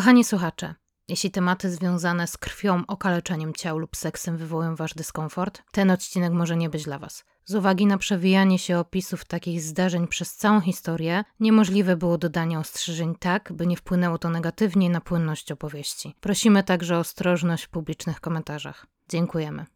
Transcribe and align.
Kochani 0.00 0.24
słuchacze, 0.24 0.74
jeśli 1.08 1.30
tematy 1.30 1.70
związane 1.70 2.26
z 2.26 2.36
krwią, 2.36 2.82
okaleczeniem 2.86 3.54
ciał 3.54 3.78
lub 3.78 3.96
seksem 3.96 4.36
wywołują 4.36 4.76
wasz 4.76 4.94
dyskomfort, 4.94 5.62
ten 5.72 5.90
odcinek 5.90 6.32
może 6.32 6.56
nie 6.56 6.70
być 6.70 6.84
dla 6.84 6.98
was. 6.98 7.24
Z 7.44 7.54
uwagi 7.54 7.86
na 7.86 7.98
przewijanie 7.98 8.58
się 8.58 8.78
opisów 8.78 9.24
takich 9.24 9.62
zdarzeń 9.62 10.08
przez 10.08 10.36
całą 10.36 10.60
historię, 10.60 11.24
niemożliwe 11.40 11.96
było 11.96 12.18
dodanie 12.18 12.58
ostrzeżeń 12.58 13.14
tak, 13.18 13.52
by 13.52 13.66
nie 13.66 13.76
wpłynęło 13.76 14.18
to 14.18 14.30
negatywnie 14.30 14.90
na 14.90 15.00
płynność 15.00 15.52
opowieści. 15.52 16.14
Prosimy 16.20 16.62
także 16.62 16.96
o 16.96 17.00
ostrożność 17.00 17.64
w 17.64 17.70
publicznych 17.70 18.20
komentarzach. 18.20 18.86
Dziękujemy. 19.08 19.66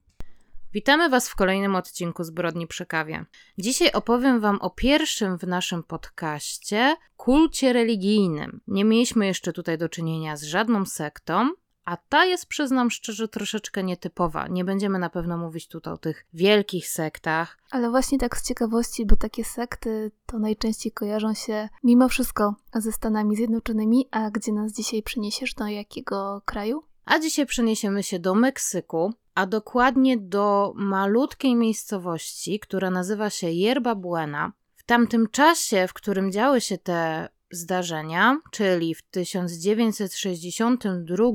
Witamy 0.74 1.08
Was 1.08 1.28
w 1.28 1.34
kolejnym 1.34 1.76
odcinku 1.76 2.24
Zbrodni 2.24 2.66
przy 2.66 2.86
kawie. 2.86 3.24
Dzisiaj 3.58 3.92
opowiem 3.92 4.40
Wam 4.40 4.58
o 4.60 4.70
pierwszym 4.70 5.38
w 5.38 5.42
naszym 5.42 5.82
podcaście 5.82 6.96
kulcie 7.16 7.72
religijnym. 7.72 8.60
Nie 8.66 8.84
mieliśmy 8.84 9.26
jeszcze 9.26 9.52
tutaj 9.52 9.78
do 9.78 9.88
czynienia 9.88 10.36
z 10.36 10.42
żadną 10.42 10.86
sektą, 10.86 11.50
a 11.84 11.96
ta 11.96 12.24
jest, 12.24 12.46
przyznam 12.46 12.90
szczerze, 12.90 13.28
troszeczkę 13.28 13.82
nietypowa. 13.82 14.48
Nie 14.48 14.64
będziemy 14.64 14.98
na 14.98 15.10
pewno 15.10 15.38
mówić 15.38 15.68
tutaj 15.68 15.94
o 15.94 15.98
tych 15.98 16.26
wielkich 16.32 16.88
sektach. 16.88 17.58
Ale 17.70 17.90
właśnie 17.90 18.18
tak 18.18 18.36
z 18.36 18.48
ciekawości, 18.48 19.06
bo 19.06 19.16
takie 19.16 19.44
sekty 19.44 20.10
to 20.26 20.38
najczęściej 20.38 20.92
kojarzą 20.92 21.34
się 21.34 21.68
mimo 21.84 22.08
wszystko 22.08 22.54
ze 22.74 22.92
Stanami 22.92 23.36
Zjednoczonymi, 23.36 24.08
a 24.10 24.30
gdzie 24.30 24.52
nas 24.52 24.72
dzisiaj 24.72 25.02
przyniesiesz, 25.02 25.54
do 25.54 25.66
jakiego 25.66 26.42
kraju? 26.44 26.84
A 27.04 27.18
dzisiaj 27.18 27.46
przeniesiemy 27.46 28.02
się 28.02 28.18
do 28.18 28.34
Meksyku, 28.34 29.14
a 29.34 29.46
dokładnie 29.46 30.18
do 30.18 30.72
malutkiej 30.76 31.54
miejscowości, 31.54 32.60
która 32.60 32.90
nazywa 32.90 33.30
się 33.30 33.50
Yerba 33.50 33.94
Buena. 33.94 34.52
W 34.76 34.84
tamtym 34.84 35.28
czasie, 35.28 35.86
w 35.88 35.92
którym 35.92 36.32
działy 36.32 36.60
się 36.60 36.78
te 36.78 37.28
zdarzenia, 37.50 38.40
czyli 38.50 38.94
w 38.94 39.02
1962 39.02 41.26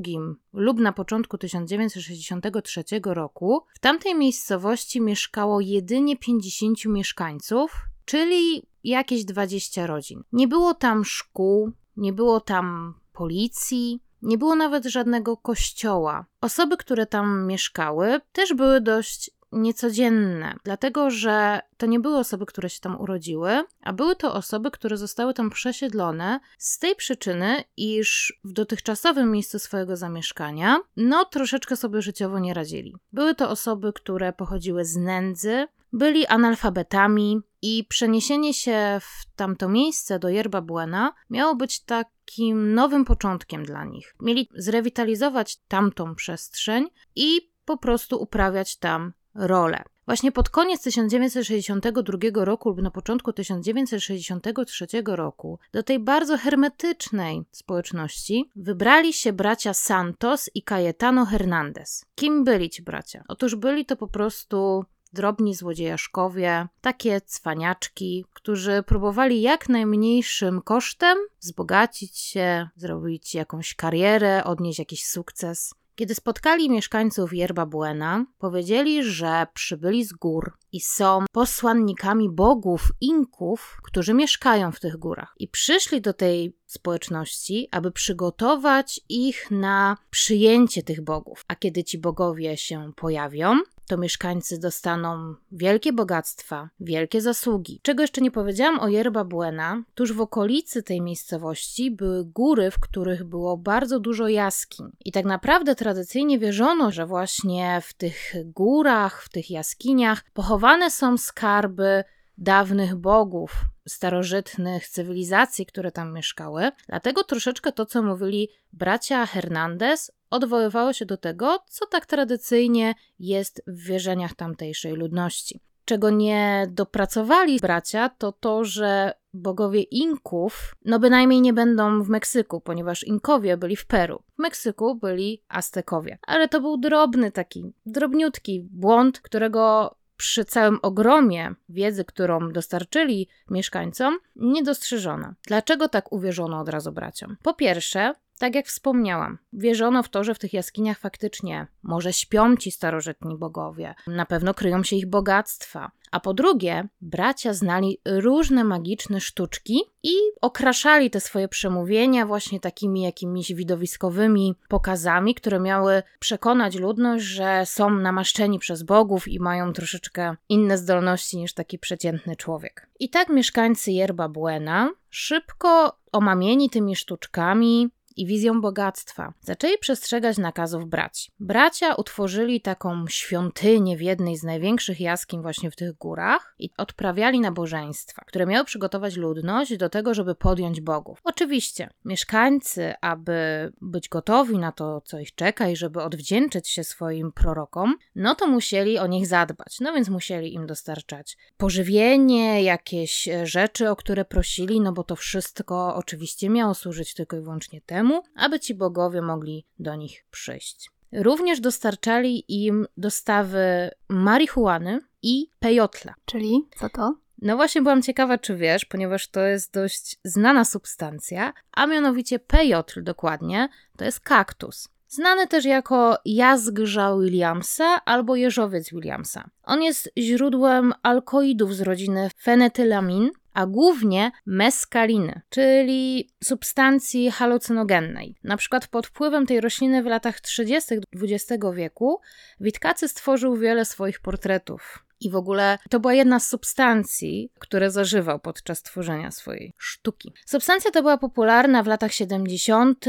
lub 0.53 0.79
na 0.79 0.93
początku 0.93 1.37
1963 1.37 2.83
roku, 3.05 3.61
w 3.73 3.79
tamtej 3.79 4.15
miejscowości 4.15 5.01
mieszkało 5.01 5.61
jedynie 5.61 6.17
50 6.17 6.85
mieszkańców, 6.85 7.71
czyli 8.05 8.63
jakieś 8.83 9.25
20 9.25 9.87
rodzin. 9.87 10.23
Nie 10.31 10.47
było 10.47 10.73
tam 10.73 11.05
szkół, 11.05 11.71
nie 11.97 12.13
było 12.13 12.39
tam 12.39 12.93
policji, 13.13 14.01
nie 14.21 14.37
było 14.37 14.55
nawet 14.55 14.85
żadnego 14.85 15.37
kościoła. 15.37 16.25
Osoby, 16.41 16.77
które 16.77 17.05
tam 17.05 17.47
mieszkały, 17.47 18.21
też 18.31 18.53
były 18.53 18.81
dość 18.81 19.31
niecodzienne, 19.51 20.55
dlatego 20.63 21.09
że 21.09 21.59
to 21.77 21.85
nie 21.85 21.99
były 21.99 22.17
osoby, 22.17 22.45
które 22.45 22.69
się 22.69 22.79
tam 22.79 23.01
urodziły, 23.01 23.63
a 23.83 23.93
były 23.93 24.15
to 24.15 24.33
osoby, 24.33 24.71
które 24.71 24.97
zostały 24.97 25.33
tam 25.33 25.49
przesiedlone 25.49 26.39
z 26.57 26.79
tej 26.79 26.95
przyczyny, 26.95 27.63
iż 27.77 28.39
w 28.43 28.53
dotychczasowym 28.53 29.31
miejscu 29.31 29.59
swojego 29.59 29.97
zamieszkania, 29.97 30.79
no 30.97 31.25
troszeczkę 31.25 31.75
sobie 31.75 32.01
życiowo 32.01 32.39
nie 32.39 32.53
radzili. 32.53 32.95
Były 33.13 33.35
to 33.35 33.49
osoby, 33.49 33.93
które 33.93 34.33
pochodziły 34.33 34.85
z 34.85 34.95
nędzy, 34.95 35.67
byli 35.93 36.27
analfabetami 36.27 37.41
i 37.61 37.85
przeniesienie 37.89 38.53
się 38.53 38.99
w 39.01 39.35
tamto 39.35 39.69
miejsce 39.69 40.19
do 40.19 40.29
Yerba 40.29 40.61
Buena 40.61 41.13
miało 41.29 41.55
być 41.55 41.83
takim 41.83 42.73
nowym 42.73 43.05
początkiem 43.05 43.65
dla 43.65 43.85
nich. 43.85 44.15
Mieli 44.21 44.49
zrewitalizować 44.55 45.57
tamtą 45.67 46.15
przestrzeń 46.15 46.87
i 47.15 47.51
po 47.65 47.77
prostu 47.77 48.21
uprawiać 48.21 48.77
tam 48.77 49.13
rolę. 49.35 49.83
Właśnie 50.05 50.31
pod 50.31 50.49
koniec 50.49 50.81
1962 50.83 52.45
roku 52.45 52.69
lub 52.69 52.81
na 52.81 52.91
początku 52.91 53.33
1963 53.33 54.87
roku 55.05 55.59
do 55.73 55.83
tej 55.83 55.99
bardzo 55.99 56.37
hermetycznej 56.37 57.43
społeczności 57.51 58.49
wybrali 58.55 59.13
się 59.13 59.33
bracia 59.33 59.73
Santos 59.73 60.49
i 60.55 60.63
Cayetano 60.63 61.25
Hernandez. 61.25 62.05
Kim 62.15 62.43
byli 62.43 62.69
ci 62.69 62.83
bracia? 62.83 63.23
Otóż 63.27 63.55
byli 63.55 63.85
to 63.85 63.95
po 63.95 64.07
prostu 64.07 64.85
drobni 65.13 65.55
złodziejaszkowie, 65.55 66.67
takie 66.81 67.21
cwaniaczki, 67.21 68.25
którzy 68.33 68.83
próbowali 68.83 69.41
jak 69.41 69.69
najmniejszym 69.69 70.61
kosztem 70.61 71.17
wzbogacić 71.39 72.17
się, 72.17 72.69
zrobić 72.75 73.35
jakąś 73.35 73.75
karierę, 73.75 74.43
odnieść 74.43 74.79
jakiś 74.79 75.05
sukces. 75.05 75.73
Kiedy 75.99 76.15
spotkali 76.15 76.69
mieszkańców 76.69 77.33
Yerba 77.33 77.65
Buena, 77.65 78.25
powiedzieli, 78.37 79.03
że 79.03 79.47
przybyli 79.53 80.05
z 80.05 80.13
gór 80.13 80.53
i 80.71 80.81
są 80.81 81.25
posłannikami 81.31 82.29
bogów 82.29 82.91
Inków, 83.01 83.77
którzy 83.83 84.13
mieszkają 84.13 84.71
w 84.71 84.79
tych 84.79 84.97
górach. 84.97 85.35
I 85.39 85.47
przyszli 85.47 86.01
do 86.01 86.13
tej 86.13 86.53
społeczności, 86.65 87.67
aby 87.71 87.91
przygotować 87.91 89.01
ich 89.09 89.51
na 89.51 89.97
przyjęcie 90.09 90.83
tych 90.83 91.01
bogów. 91.01 91.45
A 91.47 91.55
kiedy 91.55 91.83
ci 91.83 91.97
bogowie 91.97 92.57
się 92.57 92.91
pojawią, 92.95 93.59
to 93.89 93.97
mieszkańcy 93.97 94.59
dostaną 94.59 95.35
wielkie 95.51 95.93
bogactwa, 95.93 96.69
wielkie 96.79 97.21
zasługi. 97.21 97.79
Czego 97.83 98.03
jeszcze 98.03 98.21
nie 98.21 98.31
powiedziałam 98.31 98.79
o 98.79 98.87
Yerba 98.87 99.23
Buena, 99.23 99.83
tuż 99.95 100.13
w 100.13 100.21
okolicy 100.21 100.83
tej 100.83 101.01
miejscowości 101.01 101.91
były 101.91 102.25
góry, 102.25 102.71
w 102.71 102.79
których 102.79 103.23
było 103.23 103.57
bardzo 103.57 103.99
dużo 103.99 104.27
jaskiń. 104.27 104.85
I 105.05 105.11
tak 105.11 105.25
naprawdę 105.25 105.75
tradycyjnie 105.75 106.39
wierzono, 106.39 106.91
że 106.91 107.05
właśnie 107.05 107.81
w 107.81 107.93
tych 107.93 108.33
górach, 108.45 109.23
w 109.23 109.29
tych 109.29 109.49
jaskiniach 109.49 110.23
pochowane 110.33 110.91
są 110.91 111.17
skarby 111.17 112.03
dawnych 112.37 112.95
bogów, 112.95 113.51
starożytnych 113.87 114.87
cywilizacji, 114.87 115.65
które 115.65 115.91
tam 115.91 116.13
mieszkały. 116.13 116.71
Dlatego 116.87 117.23
troszeczkę 117.23 117.71
to, 117.71 117.85
co 117.85 118.03
mówili 118.03 118.49
bracia 118.73 119.25
Hernandez, 119.25 120.11
odwoływało 120.29 120.93
się 120.93 121.05
do 121.05 121.17
tego, 121.17 121.59
co 121.67 121.85
tak 121.85 122.05
tradycyjnie 122.05 122.95
jest 123.19 123.63
w 123.67 123.83
wierzeniach 123.83 124.33
tamtejszej 124.33 124.93
ludności. 124.93 125.59
Czego 125.85 126.09
nie 126.09 126.67
dopracowali 126.71 127.59
bracia, 127.59 128.09
to 128.09 128.31
to, 128.31 128.63
że 128.63 129.13
bogowie 129.33 129.81
Inków, 129.81 130.75
no 130.85 130.99
bynajmniej 130.99 131.41
nie 131.41 131.53
będą 131.53 132.03
w 132.03 132.09
Meksyku, 132.09 132.61
ponieważ 132.61 133.03
Inkowie 133.03 133.57
byli 133.57 133.75
w 133.75 133.85
Peru. 133.85 134.23
W 134.35 134.41
Meksyku 134.41 134.95
byli 134.95 135.43
Aztekowie. 135.47 136.17
Ale 136.27 136.47
to 136.47 136.61
był 136.61 136.77
drobny 136.77 137.31
taki, 137.31 137.73
drobniutki 137.85 138.67
błąd, 138.71 139.19
którego 139.21 139.95
przy 140.17 140.45
całym 140.45 140.79
ogromie 140.81 141.55
wiedzy, 141.69 142.05
którą 142.05 142.51
dostarczyli 142.51 143.27
mieszkańcom, 143.49 144.17
nie 144.35 144.63
dostrzeżono. 144.63 145.33
Dlaczego 145.47 145.89
tak 145.89 146.11
uwierzono 146.11 146.59
od 146.59 146.69
razu 146.69 146.91
braciom? 146.91 147.37
Po 147.43 147.53
pierwsze, 147.53 148.13
tak 148.39 148.55
jak 148.55 148.65
wspomniałam, 148.65 149.37
wierzono 149.53 150.03
w 150.03 150.09
to, 150.09 150.23
że 150.23 150.33
w 150.33 150.39
tych 150.39 150.53
jaskiniach 150.53 150.99
faktycznie 150.99 151.67
może 151.83 152.13
śpią 152.13 152.57
ci 152.57 152.71
starożytni 152.71 153.37
bogowie, 153.37 153.95
na 154.07 154.25
pewno 154.25 154.53
kryją 154.53 154.83
się 154.83 154.95
ich 154.95 155.05
bogactwa. 155.05 155.91
A 156.11 156.19
po 156.19 156.33
drugie, 156.33 156.87
bracia 157.01 157.53
znali 157.53 157.97
różne 158.05 158.63
magiczne 158.63 159.21
sztuczki 159.21 159.81
i 160.03 160.13
okraszali 160.41 161.09
te 161.09 161.19
swoje 161.19 161.47
przemówienia 161.47 162.25
właśnie 162.25 162.59
takimi 162.59 163.01
jakimiś 163.01 163.53
widowiskowymi 163.53 164.55
pokazami, 164.67 165.35
które 165.35 165.59
miały 165.59 166.03
przekonać 166.19 166.75
ludność, 166.75 167.25
że 167.25 167.65
są 167.65 167.89
namaszczeni 167.89 168.59
przez 168.59 168.83
bogów 168.83 169.27
i 169.27 169.39
mają 169.39 169.73
troszeczkę 169.73 170.35
inne 170.49 170.77
zdolności 170.77 171.37
niż 171.37 171.53
taki 171.53 171.79
przeciętny 171.79 172.35
człowiek. 172.35 172.89
I 172.99 173.09
tak 173.09 173.29
mieszkańcy 173.29 173.91
Yerba 173.91 174.29
Buena 174.29 174.89
szybko 175.09 175.99
omamieni 176.11 176.69
tymi 176.69 176.95
sztuczkami 176.95 177.89
i 178.19 178.25
wizją 178.25 178.61
bogactwa. 178.61 179.33
Zaczęli 179.41 179.77
przestrzegać 179.77 180.37
nakazów 180.37 180.85
braci. 180.85 181.31
Bracia 181.39 181.95
utworzyli 181.95 182.61
taką 182.61 183.07
świątynię 183.07 183.97
w 183.97 184.01
jednej 184.01 184.37
z 184.37 184.43
największych 184.43 184.99
jaskiń 184.99 185.41
właśnie 185.41 185.71
w 185.71 185.75
tych 185.75 185.93
górach 185.93 186.55
i 186.59 186.69
odprawiali 186.77 187.39
nabożeństwa, 187.39 188.23
które 188.27 188.45
miały 188.45 188.65
przygotować 188.65 189.15
ludność 189.15 189.77
do 189.77 189.89
tego, 189.89 190.13
żeby 190.13 190.35
podjąć 190.35 190.81
bogów. 190.81 191.19
Oczywiście, 191.23 191.89
mieszkańcy, 192.05 192.93
aby 193.01 193.71
być 193.81 194.09
gotowi 194.09 194.57
na 194.57 194.71
to, 194.71 195.01
co 195.01 195.19
ich 195.19 195.35
czeka 195.35 195.69
i 195.69 195.75
żeby 195.75 196.03
odwdzięczyć 196.03 196.69
się 196.69 196.83
swoim 196.83 197.31
prorokom, 197.31 197.95
no 198.15 198.35
to 198.35 198.47
musieli 198.47 198.99
o 198.99 199.07
nich 199.07 199.27
zadbać. 199.27 199.77
No 199.81 199.93
więc 199.93 200.09
musieli 200.09 200.53
im 200.53 200.67
dostarczać 200.67 201.37
pożywienie, 201.57 202.63
jakieś 202.63 203.29
rzeczy, 203.43 203.89
o 203.89 203.95
które 203.95 204.25
prosili, 204.25 204.81
no 204.81 204.91
bo 204.91 205.03
to 205.03 205.15
wszystko 205.15 205.95
oczywiście 205.95 206.49
miało 206.49 206.73
służyć 206.73 207.13
tylko 207.13 207.37
i 207.37 207.41
wyłącznie 207.41 207.81
temu, 207.81 208.08
temu, 208.09 208.23
aby 208.35 208.59
ci 208.59 208.75
bogowie 208.75 209.21
mogli 209.21 209.65
do 209.79 209.95
nich 209.95 210.25
przyjść. 210.31 210.91
Również 211.11 211.59
dostarczali 211.59 212.43
im 212.47 212.87
dostawy 212.97 213.89
marihuany 214.09 214.99
i 215.21 215.51
pejotla. 215.59 216.13
Czyli 216.25 216.67
co 216.79 216.89
to? 216.89 217.15
No 217.41 217.55
właśnie 217.55 217.81
byłam 217.81 218.01
ciekawa, 218.01 218.37
czy 218.37 218.55
wiesz, 218.55 218.85
ponieważ 218.85 219.27
to 219.27 219.41
jest 219.41 219.73
dość 219.73 220.19
znana 220.23 220.65
substancja, 220.65 221.53
a 221.71 221.87
mianowicie 221.87 222.39
pejotl 222.39 223.03
dokładnie, 223.03 223.69
to 223.97 224.05
jest 224.05 224.19
kaktus. 224.19 224.89
Znany 225.07 225.47
też 225.47 225.65
jako 225.65 226.17
jazgrza 226.25 227.17
Williamsa 227.17 228.05
albo 228.05 228.35
jeżowiec 228.35 228.89
Williamsa. 228.89 229.49
On 229.63 229.83
jest 229.83 230.09
źródłem 230.17 230.93
alkoidów 231.03 231.75
z 231.75 231.81
rodziny 231.81 232.29
fenetylamin, 232.41 233.31
a 233.59 233.65
głównie 233.65 234.31
meskaliny, 234.45 235.41
czyli 235.49 236.29
substancji 236.43 237.31
halucynogennej. 237.31 238.35
Na 238.43 238.57
przykład 238.57 238.87
pod 238.87 239.07
wpływem 239.07 239.45
tej 239.45 239.61
rośliny 239.61 240.03
w 240.03 240.05
latach 240.05 240.41
30. 240.41 240.95
XX 241.21 241.63
wieku 241.73 242.19
Witkacy 242.59 243.07
stworzył 243.07 243.57
wiele 243.57 243.85
swoich 243.85 244.19
portretów. 244.19 245.05
I 245.19 245.29
w 245.29 245.35
ogóle 245.35 245.77
to 245.89 245.99
była 245.99 246.13
jedna 246.13 246.39
z 246.39 246.47
substancji, 246.47 247.51
które 247.59 247.91
zażywał 247.91 248.39
podczas 248.39 248.83
tworzenia 248.83 249.31
swojej 249.31 249.73
sztuki. 249.77 250.33
Substancja 250.45 250.91
ta 250.91 251.01
była 251.01 251.17
popularna 251.17 251.83
w 251.83 251.87
latach 251.87 252.13
70., 252.13 253.05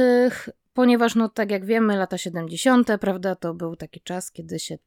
ponieważ, 0.74 1.14
no 1.14 1.28
tak 1.28 1.50
jak 1.50 1.64
wiemy, 1.64 1.96
lata 1.96 2.18
70., 2.18 2.88
prawda, 3.00 3.34
to 3.34 3.54
był 3.54 3.76
taki 3.76 4.00
czas, 4.00 4.32
kiedy 4.32 4.58
się 4.58 4.78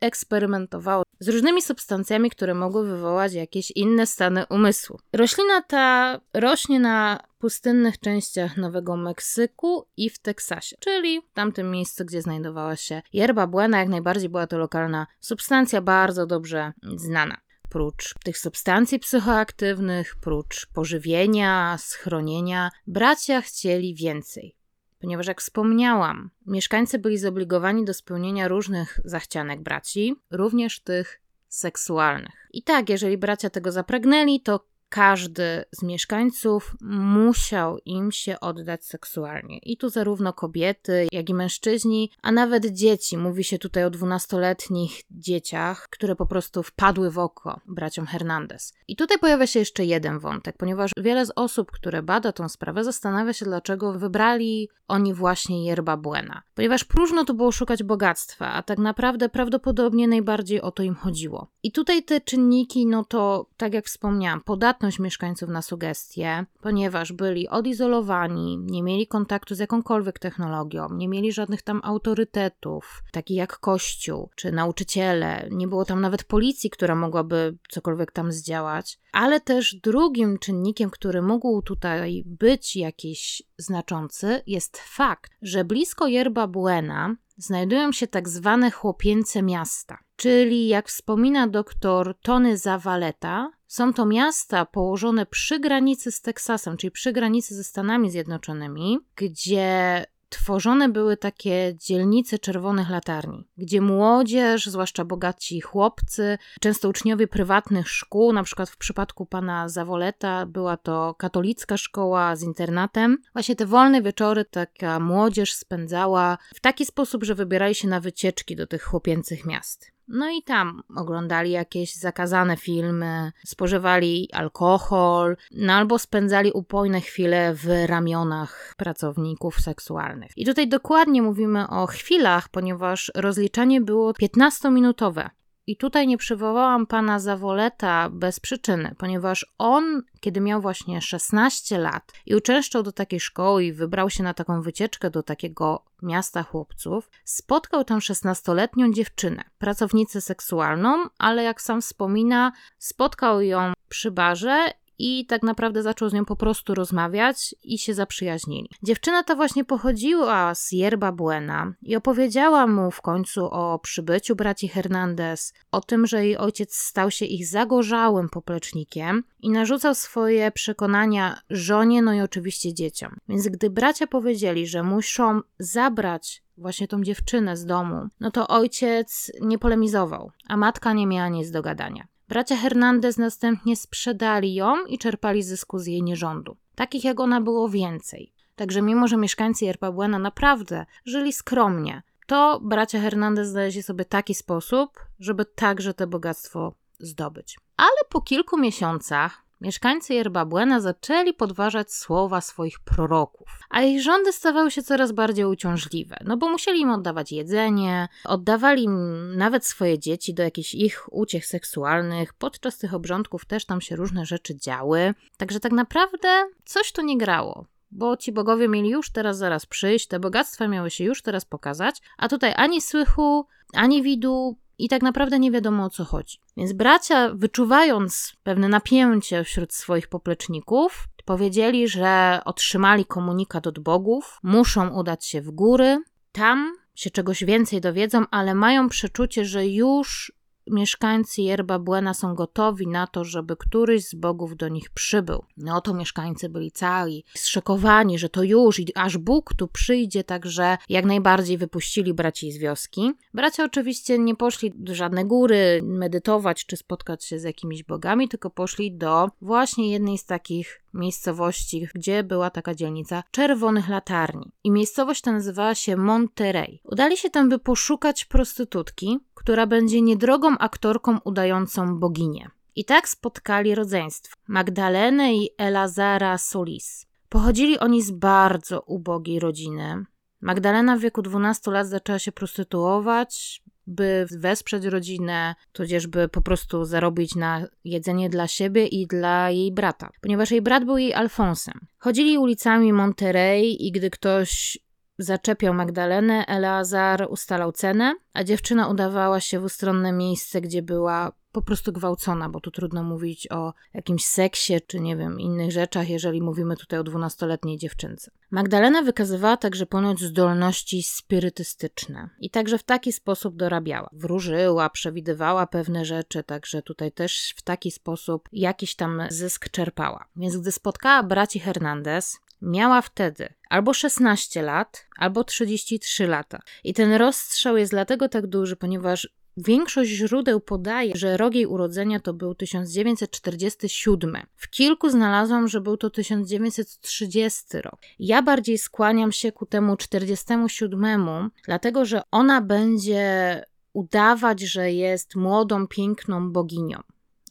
eksperymentowało 0.00 1.03
z 1.20 1.28
różnymi 1.28 1.62
substancjami, 1.62 2.30
które 2.30 2.54
mogły 2.54 2.86
wywołać 2.86 3.32
jakieś 3.32 3.70
inne 3.70 4.06
stany 4.06 4.46
umysłu. 4.50 4.98
Roślina 5.12 5.62
ta 5.62 6.20
rośnie 6.34 6.80
na 6.80 7.20
pustynnych 7.38 8.00
częściach 8.00 8.56
Nowego 8.56 8.96
Meksyku 8.96 9.86
i 9.96 10.10
w 10.10 10.18
Teksasie, 10.18 10.76
czyli 10.80 11.20
w 11.20 11.32
tamtym 11.34 11.70
miejscu, 11.70 12.04
gdzie 12.04 12.22
znajdowała 12.22 12.76
się 12.76 13.02
yerba 13.12 13.46
buena, 13.46 13.78
jak 13.78 13.88
najbardziej 13.88 14.28
była 14.28 14.46
to 14.46 14.58
lokalna 14.58 15.06
substancja 15.20 15.80
bardzo 15.80 16.26
dobrze 16.26 16.72
znana. 16.96 17.36
Prócz 17.70 18.14
tych 18.24 18.38
substancji 18.38 18.98
psychoaktywnych, 18.98 20.16
prócz 20.20 20.66
pożywienia, 20.66 21.76
schronienia, 21.78 22.70
bracia 22.86 23.40
chcieli 23.40 23.94
więcej 23.94 24.56
ponieważ 25.04 25.26
jak 25.26 25.40
wspomniałam, 25.40 26.30
mieszkańcy 26.46 26.98
byli 26.98 27.18
zobligowani 27.18 27.84
do 27.84 27.94
spełnienia 27.94 28.48
różnych 28.48 29.00
zachcianek 29.04 29.62
braci, 29.62 30.14
również 30.30 30.80
tych 30.80 31.20
seksualnych. 31.48 32.48
I 32.52 32.62
tak, 32.62 32.88
jeżeli 32.88 33.18
bracia 33.18 33.50
tego 33.50 33.72
zapragnęli, 33.72 34.40
to 34.40 34.66
każdy 34.94 35.64
z 35.72 35.82
mieszkańców 35.82 36.76
musiał 37.00 37.78
im 37.84 38.12
się 38.12 38.40
oddać 38.40 38.84
seksualnie. 38.84 39.58
I 39.58 39.76
tu 39.76 39.88
zarówno 39.88 40.32
kobiety, 40.32 41.08
jak 41.12 41.30
i 41.30 41.34
mężczyźni, 41.34 42.10
a 42.22 42.32
nawet 42.32 42.66
dzieci. 42.66 43.18
Mówi 43.18 43.44
się 43.44 43.58
tutaj 43.58 43.84
o 43.84 43.90
dwunastoletnich 43.90 45.02
dzieciach, 45.10 45.88
które 45.90 46.16
po 46.16 46.26
prostu 46.26 46.62
wpadły 46.62 47.10
w 47.10 47.18
oko 47.18 47.60
braciom 47.66 48.06
Hernandez. 48.06 48.74
I 48.88 48.96
tutaj 48.96 49.18
pojawia 49.18 49.46
się 49.46 49.58
jeszcze 49.58 49.84
jeden 49.84 50.18
wątek, 50.18 50.56
ponieważ 50.56 50.90
wiele 50.96 51.26
z 51.26 51.32
osób, 51.36 51.70
które 51.70 52.02
bada 52.02 52.32
tą 52.32 52.48
sprawę, 52.48 52.84
zastanawia 52.84 53.32
się, 53.32 53.44
dlaczego 53.44 53.92
wybrali 53.92 54.68
oni 54.88 55.14
właśnie 55.14 55.64
yerba 55.64 55.96
buena. 55.96 56.42
Ponieważ 56.54 56.84
próżno 56.84 57.24
tu 57.24 57.34
było 57.34 57.52
szukać 57.52 57.82
bogactwa, 57.82 58.52
a 58.52 58.62
tak 58.62 58.78
naprawdę 58.78 59.28
prawdopodobnie 59.28 60.08
najbardziej 60.08 60.60
o 60.60 60.70
to 60.70 60.82
im 60.82 60.94
chodziło. 60.94 61.50
I 61.62 61.72
tutaj 61.72 62.02
te 62.02 62.20
czynniki, 62.20 62.86
no 62.86 63.04
to 63.04 63.46
tak 63.56 63.74
jak 63.74 63.84
wspomniałam, 63.84 64.40
podatność 64.40 64.83
mieszkańców 64.98 65.48
na 65.48 65.62
sugestie, 65.62 66.46
ponieważ 66.60 67.12
byli 67.12 67.48
odizolowani, 67.48 68.58
nie 68.58 68.82
mieli 68.82 69.06
kontaktu 69.06 69.54
z 69.54 69.58
jakąkolwiek 69.58 70.18
technologią, 70.18 70.88
nie 70.92 71.08
mieli 71.08 71.32
żadnych 71.32 71.62
tam 71.62 71.80
autorytetów, 71.84 73.02
takich 73.12 73.36
jak 73.36 73.58
kościół 73.58 74.30
czy 74.36 74.52
nauczyciele, 74.52 75.48
nie 75.50 75.68
było 75.68 75.84
tam 75.84 76.00
nawet 76.00 76.24
policji, 76.24 76.70
która 76.70 76.94
mogłaby 76.94 77.56
cokolwiek 77.68 78.12
tam 78.12 78.32
zdziałać. 78.32 78.98
Ale 79.12 79.40
też 79.40 79.74
drugim 79.74 80.38
czynnikiem, 80.38 80.90
który 80.90 81.22
mógł 81.22 81.62
tutaj 81.62 82.22
być 82.26 82.76
jakiś 82.76 83.42
znaczący, 83.58 84.42
jest 84.46 84.78
fakt, 84.78 85.32
że 85.42 85.64
blisko 85.64 86.06
Yerba 86.06 86.46
Buena 86.46 87.16
znajdują 87.36 87.92
się 87.92 88.06
tak 88.06 88.28
zwane 88.28 88.70
chłopięce 88.70 89.42
miasta, 89.42 89.98
czyli 90.16 90.68
jak 90.68 90.88
wspomina 90.88 91.46
doktor 91.46 92.18
Tony 92.22 92.58
Zawaleta, 92.58 93.50
są 93.66 93.92
to 93.92 94.06
miasta 94.06 94.66
położone 94.66 95.26
przy 95.26 95.60
granicy 95.60 96.12
z 96.12 96.20
Teksasem, 96.20 96.76
czyli 96.76 96.90
przy 96.90 97.12
granicy 97.12 97.54
ze 97.54 97.64
Stanami 97.64 98.10
Zjednoczonymi, 98.10 98.98
gdzie 99.16 100.04
tworzone 100.34 100.88
były 100.88 101.16
takie 101.16 101.74
dzielnice 101.76 102.38
czerwonych 102.38 102.90
latarni, 102.90 103.48
gdzie 103.56 103.80
młodzież, 103.80 104.66
zwłaszcza 104.66 105.04
bogaci 105.04 105.60
chłopcy, 105.60 106.38
często 106.60 106.88
uczniowie 106.88 107.26
prywatnych 107.26 107.88
szkół, 107.88 108.32
na 108.32 108.42
przykład 108.42 108.70
w 108.70 108.76
przypadku 108.76 109.26
pana 109.26 109.68
Zawoleta 109.68 110.46
była 110.46 110.76
to 110.76 111.14
katolicka 111.14 111.76
szkoła 111.76 112.36
z 112.36 112.42
internatem, 112.42 113.18
właśnie 113.32 113.56
te 113.56 113.66
wolne 113.66 114.02
wieczory 114.02 114.44
taka 114.44 115.00
młodzież 115.00 115.54
spędzała 115.54 116.38
w 116.54 116.60
taki 116.60 116.86
sposób, 116.86 117.24
że 117.24 117.34
wybierali 117.34 117.74
się 117.74 117.88
na 117.88 118.00
wycieczki 118.00 118.56
do 118.56 118.66
tych 118.66 118.82
chłopięcych 118.82 119.46
miast. 119.46 119.93
No 120.08 120.30
i 120.30 120.42
tam 120.42 120.82
oglądali 120.96 121.50
jakieś 121.50 121.94
zakazane 121.94 122.56
filmy, 122.56 123.32
spożywali 123.46 124.28
alkohol, 124.32 125.36
no 125.50 125.72
albo 125.72 125.98
spędzali 125.98 126.52
upojne 126.52 127.00
chwile 127.00 127.54
w 127.54 127.68
ramionach 127.86 128.74
pracowników 128.76 129.60
seksualnych. 129.60 130.30
I 130.36 130.46
tutaj 130.46 130.68
dokładnie 130.68 131.22
mówimy 131.22 131.68
o 131.68 131.86
chwilach, 131.86 132.48
ponieważ 132.48 133.12
rozliczanie 133.14 133.80
było 133.80 134.12
15-minutowe. 134.12 135.30
I 135.66 135.76
tutaj 135.76 136.06
nie 136.06 136.18
przywołałam 136.18 136.86
pana 136.86 137.18
Zawoleta 137.18 138.10
bez 138.10 138.40
przyczyny, 138.40 138.94
ponieważ 138.98 139.54
on, 139.58 140.02
kiedy 140.20 140.40
miał 140.40 140.60
właśnie 140.60 141.00
16 141.00 141.78
lat 141.78 142.12
i 142.26 142.34
uczęszczał 142.34 142.82
do 142.82 142.92
takiej 142.92 143.20
szkoły 143.20 143.64
i 143.64 143.72
wybrał 143.72 144.10
się 144.10 144.22
na 144.22 144.34
taką 144.34 144.62
wycieczkę 144.62 145.10
do 145.10 145.22
takiego 145.22 145.84
miasta 146.04 146.42
chłopców, 146.42 147.10
spotkał 147.24 147.84
tam 147.84 147.98
16-letnią 147.98 148.92
dziewczynę, 148.92 149.44
pracownicę 149.58 150.20
seksualną, 150.20 151.08
ale 151.18 151.42
jak 151.42 151.62
sam 151.62 151.80
wspomina, 151.80 152.52
spotkał 152.78 153.40
ją 153.40 153.72
przy 153.88 154.10
barze 154.10 154.70
i 154.98 155.26
tak 155.26 155.42
naprawdę 155.42 155.82
zaczął 155.82 156.08
z 156.08 156.12
nią 156.12 156.24
po 156.24 156.36
prostu 156.36 156.74
rozmawiać 156.74 157.54
i 157.62 157.78
się 157.78 157.94
zaprzyjaźnili. 157.94 158.70
Dziewczyna 158.82 159.22
ta 159.22 159.34
właśnie 159.34 159.64
pochodziła 159.64 160.54
z 160.54 160.72
Yerba 160.72 161.12
Buena 161.12 161.72
i 161.82 161.96
opowiedziała 161.96 162.66
mu 162.66 162.90
w 162.90 163.02
końcu 163.02 163.44
o 163.44 163.78
przybyciu 163.78 164.36
braci 164.36 164.68
Hernandez, 164.68 165.52
o 165.72 165.80
tym, 165.80 166.06
że 166.06 166.24
jej 166.24 166.36
ojciec 166.36 166.74
stał 166.76 167.10
się 167.10 167.24
ich 167.24 167.46
zagorzałym 167.46 168.28
poplecznikiem 168.28 169.24
i 169.40 169.50
narzucał 169.50 169.94
swoje 169.94 170.50
przekonania 170.50 171.40
żonie, 171.50 172.02
no 172.02 172.12
i 172.12 172.20
oczywiście 172.20 172.74
dzieciom. 172.74 173.16
Więc 173.28 173.48
gdy 173.48 173.70
bracia 173.70 174.06
powiedzieli, 174.06 174.66
że 174.66 174.82
muszą 174.82 175.40
zabrać 175.58 176.42
właśnie 176.56 176.88
tą 176.88 177.02
dziewczynę 177.02 177.56
z 177.56 177.66
domu, 177.66 178.08
no 178.20 178.30
to 178.30 178.48
ojciec 178.48 179.32
nie 179.40 179.58
polemizował, 179.58 180.30
a 180.48 180.56
matka 180.56 180.92
nie 180.92 181.06
miała 181.06 181.28
nic 181.28 181.50
do 181.50 181.62
gadania. 181.62 182.06
Bracia 182.28 182.56
Hernandez 182.56 183.18
następnie 183.18 183.76
sprzedali 183.76 184.54
ją 184.54 184.84
i 184.86 184.98
czerpali 184.98 185.42
zysku 185.42 185.78
z 185.78 185.86
jej 185.86 186.02
nierządu. 186.02 186.56
Takich 186.74 187.04
jak 187.04 187.20
ona 187.20 187.40
było 187.40 187.68
więcej. 187.68 188.32
Także 188.56 188.82
mimo, 188.82 189.08
że 189.08 189.16
mieszkańcy 189.16 189.64
Yerba 189.64 189.92
Buena 189.92 190.18
naprawdę 190.18 190.86
żyli 191.04 191.32
skromnie, 191.32 192.02
to 192.26 192.60
bracia 192.62 193.00
Hernandez 193.00 193.48
znaleźli 193.48 193.82
sobie 193.82 194.04
taki 194.04 194.34
sposób, 194.34 195.00
żeby 195.20 195.44
także 195.44 195.94
to 195.94 196.06
bogactwo 196.06 196.74
zdobyć. 196.98 197.58
Ale 197.76 198.08
po 198.08 198.20
kilku 198.20 198.58
miesiącach 198.58 199.43
mieszkańcy 199.64 200.14
Yerba 200.14 200.44
Buena 200.44 200.80
zaczęli 200.80 201.32
podważać 201.32 201.94
słowa 201.94 202.40
swoich 202.40 202.80
proroków, 202.80 203.48
a 203.70 203.82
ich 203.82 204.02
rządy 204.02 204.32
stawały 204.32 204.70
się 204.70 204.82
coraz 204.82 205.12
bardziej 205.12 205.44
uciążliwe, 205.44 206.16
no 206.24 206.36
bo 206.36 206.48
musieli 206.48 206.80
im 206.80 206.90
oddawać 206.90 207.32
jedzenie, 207.32 208.08
oddawali 208.24 208.84
im 208.84 209.36
nawet 209.36 209.66
swoje 209.66 209.98
dzieci 209.98 210.34
do 210.34 210.42
jakichś 210.42 210.74
ich 210.74 211.02
uciech 211.10 211.46
seksualnych, 211.46 212.34
podczas 212.34 212.78
tych 212.78 212.94
obrządków 212.94 213.44
też 213.44 213.64
tam 213.64 213.80
się 213.80 213.96
różne 213.96 214.26
rzeczy 214.26 214.56
działy, 214.56 215.14
także 215.36 215.60
tak 215.60 215.72
naprawdę 215.72 216.28
coś 216.64 216.92
tu 216.92 217.02
nie 217.02 217.18
grało 217.18 217.66
bo 217.96 218.16
ci 218.16 218.32
bogowie 218.32 218.68
mieli 218.68 218.90
już 218.90 219.10
teraz 219.10 219.38
zaraz 219.38 219.66
przyjść, 219.66 220.06
te 220.06 220.20
bogactwa 220.20 220.68
miały 220.68 220.90
się 220.90 221.04
już 221.04 221.22
teraz 221.22 221.44
pokazać, 221.44 222.02
a 222.18 222.28
tutaj 222.28 222.52
ani 222.56 222.80
słychu, 222.80 223.46
ani 223.74 224.02
widu, 224.02 224.56
i 224.78 224.88
tak 224.88 225.02
naprawdę 225.02 225.38
nie 225.38 225.50
wiadomo 225.50 225.84
o 225.84 225.90
co 225.90 226.04
chodzi. 226.04 226.38
Więc 226.56 226.72
bracia, 226.72 227.30
wyczuwając 227.34 228.32
pewne 228.42 228.68
napięcie 228.68 229.44
wśród 229.44 229.72
swoich 229.74 230.08
popleczników, 230.08 231.08
powiedzieli, 231.24 231.88
że 231.88 232.40
otrzymali 232.44 233.04
komunikat 233.04 233.66
od 233.66 233.78
bogów, 233.78 234.38
muszą 234.42 234.88
udać 234.88 235.26
się 235.26 235.42
w 235.42 235.50
góry, 235.50 236.02
tam 236.32 236.72
się 236.94 237.10
czegoś 237.10 237.44
więcej 237.44 237.80
dowiedzą, 237.80 238.24
ale 238.30 238.54
mają 238.54 238.88
przeczucie, 238.88 239.44
że 239.44 239.66
już 239.66 240.32
mieszkańcy 240.66 241.42
Yerba 241.42 241.78
Buena 241.78 242.14
są 242.14 242.34
gotowi 242.34 242.86
na 242.86 243.06
to, 243.06 243.24
żeby 243.24 243.56
któryś 243.56 244.08
z 244.08 244.14
bogów 244.14 244.56
do 244.56 244.68
nich 244.68 244.90
przybył. 244.90 245.44
No 245.56 245.80
to 245.80 245.94
mieszkańcy 245.94 246.48
byli 246.48 246.70
cali 246.70 247.24
zszokowani, 247.34 248.18
że 248.18 248.28
to 248.28 248.42
już 248.42 248.80
aż 248.94 249.18
Bóg 249.18 249.54
tu 249.54 249.68
przyjdzie, 249.68 250.24
także 250.24 250.78
jak 250.88 251.04
najbardziej 251.04 251.58
wypuścili 251.58 252.14
braci 252.14 252.52
z 252.52 252.58
wioski. 252.58 253.12
Bracia 253.34 253.64
oczywiście 253.64 254.18
nie 254.18 254.36
poszli 254.36 254.72
do 254.74 254.94
żadnej 254.94 255.24
góry 255.24 255.80
medytować 255.82 256.66
czy 256.66 256.76
spotkać 256.76 257.24
się 257.24 257.38
z 257.38 257.42
jakimiś 257.42 257.82
bogami, 257.82 258.28
tylko 258.28 258.50
poszli 258.50 258.92
do 258.92 259.28
właśnie 259.40 259.90
jednej 259.90 260.18
z 260.18 260.24
takich 260.24 260.83
miejscowości, 260.94 261.88
gdzie 261.94 262.24
była 262.24 262.50
taka 262.50 262.74
dzielnica 262.74 263.22
Czerwonych 263.30 263.88
Latarni. 263.88 264.52
I 264.64 264.70
miejscowość 264.70 265.20
ta 265.20 265.32
nazywała 265.32 265.74
się 265.74 265.96
Monterey. 265.96 266.80
Udali 266.84 267.16
się 267.16 267.30
tam, 267.30 267.48
by 267.48 267.58
poszukać 267.58 268.24
prostytutki, 268.24 269.18
która 269.34 269.66
będzie 269.66 270.02
niedrogą 270.02 270.58
aktorką 270.58 271.18
udającą 271.24 271.98
boginię. 271.98 272.50
I 272.76 272.84
tak 272.84 273.08
spotkali 273.08 273.74
rodzeństwo 273.74 274.36
Magdalenę 274.48 275.34
i 275.34 275.50
Elazara 275.58 276.38
Solis. 276.38 277.06
Pochodzili 277.28 277.78
oni 277.78 278.02
z 278.02 278.10
bardzo 278.10 278.80
ubogiej 278.80 279.40
rodziny. 279.40 280.04
Magdalena 280.40 280.96
w 280.96 281.00
wieku 281.00 281.22
12 281.22 281.70
lat 281.70 281.88
zaczęła 281.88 282.18
się 282.18 282.32
prostytuować, 282.32 283.62
by 283.86 284.26
wesprzeć 284.30 284.84
rodzinę, 284.84 285.54
tudzież 285.72 286.06
by 286.06 286.28
po 286.28 286.42
prostu 286.42 286.84
zarobić 286.84 287.34
na 287.34 287.66
jedzenie 287.84 288.30
dla 288.30 288.48
siebie 288.48 288.86
i 288.86 289.06
dla 289.06 289.50
jej 289.50 289.72
brata, 289.72 290.10
ponieważ 290.20 290.50
jej 290.50 290.62
brat 290.62 290.84
był 290.84 290.98
jej 290.98 291.14
Alfonsem. 291.14 291.80
Chodzili 291.98 292.38
ulicami 292.38 292.92
Monterey 292.92 293.86
i 293.86 293.92
gdy 293.92 294.10
ktoś 294.10 294.78
zaczepiał 295.18 295.74
Magdalenę, 295.74 296.46
Eleazar 296.46 297.26
ustalał 297.30 297.72
cenę, 297.72 298.14
a 298.32 298.44
dziewczyna 298.44 298.88
udawała 298.88 299.40
się 299.40 299.60
w 299.60 299.64
ustronne 299.64 300.12
miejsce, 300.12 300.60
gdzie 300.60 300.82
była 300.82 301.32
po 301.54 301.62
prostu 301.62 301.92
gwałcona, 301.92 302.48
bo 302.48 302.60
tu 302.60 302.70
trudno 302.70 303.02
mówić 303.02 303.50
o 303.50 303.74
jakimś 303.94 304.24
seksie 304.24 304.74
czy 304.86 305.00
nie 305.00 305.16
wiem, 305.16 305.40
innych 305.40 305.72
rzeczach, 305.72 306.08
jeżeli 306.08 306.42
mówimy 306.42 306.76
tutaj 306.76 306.98
o 306.98 307.04
dwunastoletniej 307.04 307.78
dziewczynce. 307.78 308.30
Magdalena 308.50 309.02
wykazywała 309.02 309.56
także 309.56 309.86
ponoć 309.86 310.20
zdolności 310.20 311.02
spirytystyczne 311.02 312.30
i 312.40 312.50
także 312.50 312.78
w 312.78 312.82
taki 312.82 313.12
sposób 313.12 313.56
dorabiała. 313.56 314.10
Wróżyła, 314.12 314.90
przewidywała 314.90 315.66
pewne 315.66 316.04
rzeczy, 316.04 316.42
także 316.42 316.82
tutaj 316.82 317.12
też 317.12 317.54
w 317.56 317.62
taki 317.62 317.90
sposób 317.90 318.48
jakiś 318.52 318.94
tam 318.94 319.22
zysk 319.28 319.68
czerpała. 319.68 320.24
Więc 320.36 320.56
gdy 320.56 320.72
spotkała 320.72 321.22
braci 321.22 321.60
Hernandez, 321.60 322.40
miała 322.62 323.02
wtedy 323.02 323.48
albo 323.68 323.94
16 323.94 324.62
lat, 324.62 325.06
albo 325.16 325.44
33 325.44 326.26
lata. 326.26 326.62
I 326.84 326.94
ten 326.94 327.12
rozstrzał 327.12 327.76
jest 327.76 327.92
dlatego 327.92 328.28
tak 328.28 328.46
duży, 328.46 328.76
ponieważ 328.76 329.28
Większość 329.56 330.10
źródeł 330.10 330.60
podaje, 330.60 331.12
że 331.16 331.36
rok 331.36 331.54
jej 331.54 331.66
urodzenia 331.66 332.20
to 332.20 332.34
był 332.34 332.54
1947. 332.54 334.36
W 334.56 334.70
kilku 334.70 335.10
znalazłam, 335.10 335.68
że 335.68 335.80
był 335.80 335.96
to 335.96 336.10
1930 336.10 337.62
rok. 337.74 338.00
Ja 338.18 338.42
bardziej 338.42 338.78
skłaniam 338.78 339.32
się 339.32 339.52
ku 339.52 339.66
temu 339.66 339.96
47, 339.96 341.50
dlatego 341.64 342.04
że 342.04 342.22
ona 342.30 342.60
będzie 342.60 343.62
udawać, 343.92 344.60
że 344.60 344.92
jest 344.92 345.36
młodą, 345.36 345.86
piękną 345.86 346.52
boginią. 346.52 347.02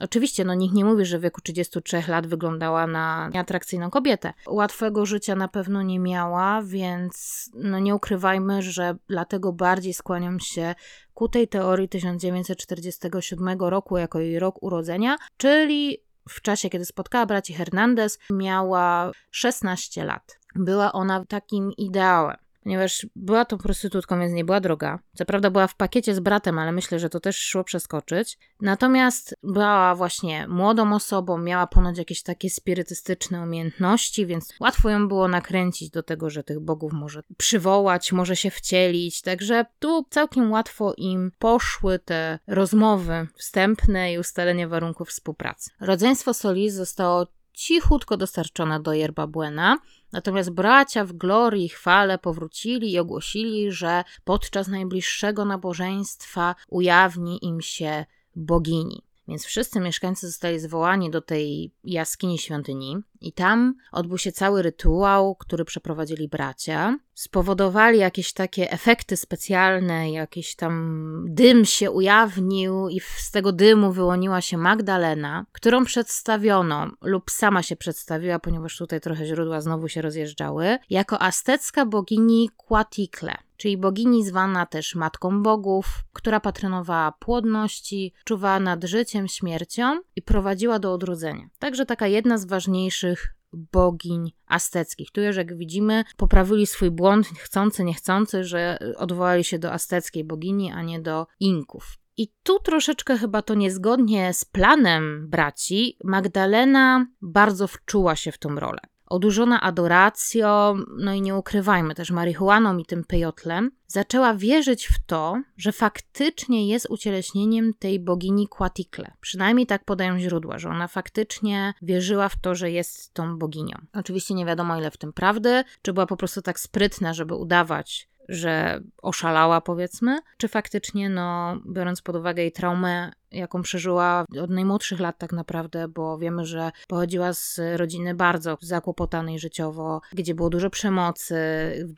Oczywiście, 0.04 0.46
no 0.46 0.54
nikt 0.54 0.76
nie 0.76 0.86
mówi, 0.86 1.06
że 1.06 1.20
w 1.20 1.22
wieku 1.22 1.42
33 1.42 2.04
lat 2.08 2.28
wyglądała 2.28 2.88
na 2.88 3.30
nieatrakcyjną 3.34 3.90
kobietę. 3.90 4.34
Łatwego 4.48 5.06
życia 5.06 5.36
na 5.36 5.48
pewno 5.48 5.82
nie 5.82 6.00
miała, 6.00 6.62
więc 6.62 7.50
no 7.54 7.80
nie 7.80 7.96
ukrywajmy, 7.96 8.62
że 8.62 8.96
dlatego 9.08 9.54
bardziej 9.54 9.94
skłaniam 9.94 10.40
się 10.40 10.76
ku 11.14 11.28
tej 11.28 11.48
teorii 11.48 11.90
1947 11.90 13.60
roku 13.60 13.98
jako 13.98 14.20
jej 14.20 14.40
rok 14.40 14.64
urodzenia, 14.64 15.18
czyli 15.38 15.98
w 16.30 16.42
czasie, 16.42 16.70
kiedy 16.70 16.86
spotkała 16.86 17.26
braci 17.26 17.54
Hernandez, 17.54 18.20
miała 18.32 19.12
16 19.32 20.06
lat. 20.06 20.40
Była 20.56 20.92
ona 20.92 21.26
takim 21.26 21.72
ideałem 21.78 22.43
ponieważ 22.64 23.08
była 23.16 23.46
tą 23.46 23.58
prostytutką, 23.58 24.20
więc 24.20 24.34
nie 24.34 24.46
była 24.46 24.60
droga. 24.60 25.00
Co 25.16 25.26
prawda 25.26 25.52
była 25.52 25.68
w 25.68 25.76
pakiecie 25.76 26.16
z 26.16 26.20
bratem, 26.20 26.60
ale 26.60 26.72
myślę, 26.72 27.00
że 27.00 27.10
to 27.10 27.20
też 27.20 27.38
szło 27.38 27.64
przeskoczyć. 27.64 28.38
Natomiast 28.62 29.36
była 29.44 29.96
właśnie 29.96 30.48
młodą 30.48 30.94
osobą, 30.94 31.38
miała 31.38 31.68
ponoć 31.68 31.98
jakieś 31.98 32.24
takie 32.24 32.50
spirytystyczne 32.50 33.42
umiejętności, 33.42 34.26
więc 34.26 34.54
łatwo 34.60 34.90
ją 34.90 35.08
było 35.08 35.28
nakręcić 35.28 35.90
do 35.90 36.04
tego, 36.04 36.30
że 36.30 36.44
tych 36.44 36.60
bogów 36.60 36.94
może 36.94 37.24
przywołać, 37.38 38.12
może 38.12 38.36
się 38.36 38.52
wcielić. 38.52 39.22
Także 39.22 39.66
tu 39.80 40.06
całkiem 40.10 40.52
łatwo 40.52 40.94
im 40.98 41.32
poszły 41.40 42.00
te 42.00 42.40
rozmowy 42.48 43.28
wstępne 43.36 44.14
i 44.14 44.20
ustalenie 44.20 44.68
warunków 44.68 45.10
współpracy. 45.10 45.72
Rodzeństwo 45.80 46.34
Solis 46.34 46.74
zostało 46.74 47.28
cichutko 47.54 48.18
dostarczone 48.18 48.80
do 48.80 48.94
Yerba 48.94 49.28
Buena, 49.28 49.78
natomiast 50.14 50.50
bracia 50.50 51.06
w 51.06 51.14
glorii 51.14 51.66
i 51.66 51.70
chwale 51.70 52.18
powrócili 52.18 52.92
i 52.92 53.00
ogłosili, 53.00 53.72
że 53.72 54.04
podczas 54.24 54.68
najbliższego 54.68 55.46
nabożeństwa 55.46 56.56
ujawni 56.68 57.46
im 57.46 57.62
się 57.62 58.06
bogini. 58.36 59.04
Więc 59.28 59.46
wszyscy 59.46 59.80
mieszkańcy 59.80 60.28
zostali 60.28 60.60
zwołani 60.60 61.10
do 61.10 61.22
tej 61.22 61.72
jaskini 61.84 62.40
świątyni, 62.40 62.98
i 63.24 63.34
tam 63.34 63.76
odbył 63.92 64.18
się 64.18 64.32
cały 64.32 64.62
rytuał, 64.62 65.36
który 65.36 65.66
przeprowadzili 65.66 66.28
bracia. 66.28 66.98
Spowodowali 67.14 68.00
jakieś 68.00 68.34
takie 68.34 68.72
efekty 68.72 69.18
specjalne, 69.18 70.12
jakiś 70.12 70.56
tam 70.56 71.26
dym 71.30 71.66
się 71.66 71.92
ujawnił, 71.92 72.90
i 72.90 73.00
z 73.00 73.32
tego 73.32 73.52
dymu 73.52 73.92
wyłoniła 73.92 74.42
się 74.42 74.58
Magdalena, 74.58 75.46
którą 75.52 75.86
przedstawiono, 75.86 76.92
lub 77.02 77.32
sama 77.32 77.64
się 77.64 77.76
przedstawiła, 77.76 78.40
ponieważ 78.40 78.78
tutaj 78.78 79.02
trochę 79.02 79.26
źródła 79.26 79.62
znowu 79.62 79.88
się 79.88 80.02
rozjeżdżały, 80.02 80.78
jako 80.90 81.22
aztecka 81.22 81.86
bogini 81.86 82.50
Quatikle 82.58 83.36
czyli 83.64 83.78
bogini 83.78 84.26
zwana 84.26 84.66
też 84.66 84.96
Matką 84.96 85.44
Bogów, 85.44 85.86
która 86.14 86.40
patronowała 86.40 87.12
płodności, 87.12 88.14
czuwała 88.24 88.60
nad 88.60 88.84
życiem, 88.84 89.28
śmiercią 89.28 90.02
i 90.16 90.22
prowadziła 90.22 90.80
do 90.80 90.94
odrodzenia. 90.94 91.50
Także 91.60 91.86
taka 91.86 92.08
jedna 92.08 92.38
z 92.38 92.46
ważniejszych 92.46 93.13
bogiń 93.54 94.32
azteckich. 94.48 95.12
Tu 95.12 95.22
już 95.22 95.36
jak 95.36 95.58
widzimy, 95.58 96.04
poprawili 96.18 96.68
swój 96.68 96.92
błąd, 96.92 97.28
chcący, 97.28 97.84
niechcący, 97.84 98.44
że 98.44 98.80
odwołali 98.98 99.44
się 99.44 99.60
do 99.60 99.72
azteckiej 99.72 100.24
bogini, 100.24 100.72
a 100.72 100.82
nie 100.82 101.00
do 101.00 101.28
Inków. 101.40 101.98
I 102.18 102.28
tu 102.44 102.60
troszeczkę 102.60 103.18
chyba 103.18 103.42
to 103.42 103.54
niezgodnie 103.54 104.34
z 104.34 104.46
planem 104.46 105.30
braci, 105.30 105.98
Magdalena 106.04 107.08
bardzo 107.22 107.68
wczuła 107.68 108.16
się 108.16 108.32
w 108.32 108.38
tą 108.38 108.56
rolę 108.56 108.80
odurzona 109.14 109.62
adoracją, 109.62 110.76
no 110.98 111.14
i 111.14 111.22
nie 111.22 111.36
ukrywajmy 111.36 111.96
też 111.96 112.12
marihuaną 112.12 112.78
i 112.78 112.86
tym 112.86 113.04
pejotlem, 113.04 113.72
zaczęła 113.88 114.34
wierzyć 114.34 114.88
w 114.88 115.06
to, 115.06 115.42
że 115.58 115.72
faktycznie 115.72 116.68
jest 116.68 116.90
ucieleśnieniem 116.90 117.74
tej 117.74 118.00
bogini 118.00 118.48
Quatikle. 118.48 119.12
Przynajmniej 119.22 119.68
tak 119.68 119.86
podają 119.86 120.20
źródła, 120.20 120.58
że 120.58 120.70
ona 120.70 120.88
faktycznie 120.88 121.74
wierzyła 121.82 122.30
w 122.30 122.42
to, 122.42 122.56
że 122.56 122.72
jest 122.72 123.14
tą 123.14 123.38
boginią. 123.38 123.78
Oczywiście 123.94 124.34
nie 124.34 124.46
wiadomo 124.46 124.78
ile 124.78 124.92
w 124.92 124.98
tym 124.98 125.14
prawdy, 125.14 125.64
czy 125.82 125.94
była 125.94 126.06
po 126.06 126.18
prostu 126.18 126.42
tak 126.42 126.60
sprytna, 126.60 127.14
żeby 127.14 127.36
udawać, 127.36 128.10
że 128.30 128.82
oszalała, 129.02 129.62
powiedzmy, 129.62 130.20
czy 130.38 130.48
faktycznie, 130.48 131.10
no, 131.10 131.58
biorąc 131.68 132.02
pod 132.02 132.16
uwagę 132.16 132.42
jej 132.42 132.52
traumę, 132.52 133.12
jaką 133.34 133.62
przeżyła 133.62 134.26
od 134.42 134.50
najmłodszych 134.50 135.00
lat 135.00 135.18
tak 135.18 135.34
naprawdę, 135.34 135.88
bo 135.88 136.18
wiemy, 136.18 136.46
że 136.46 136.72
pochodziła 136.88 137.34
z 137.34 137.60
rodziny 137.76 138.16
bardzo 138.16 138.58
zakłopotanej 138.62 139.40
życiowo, 139.40 140.02
gdzie 140.14 140.36
było 140.36 140.50
dużo 140.50 140.70
przemocy, 140.70 141.36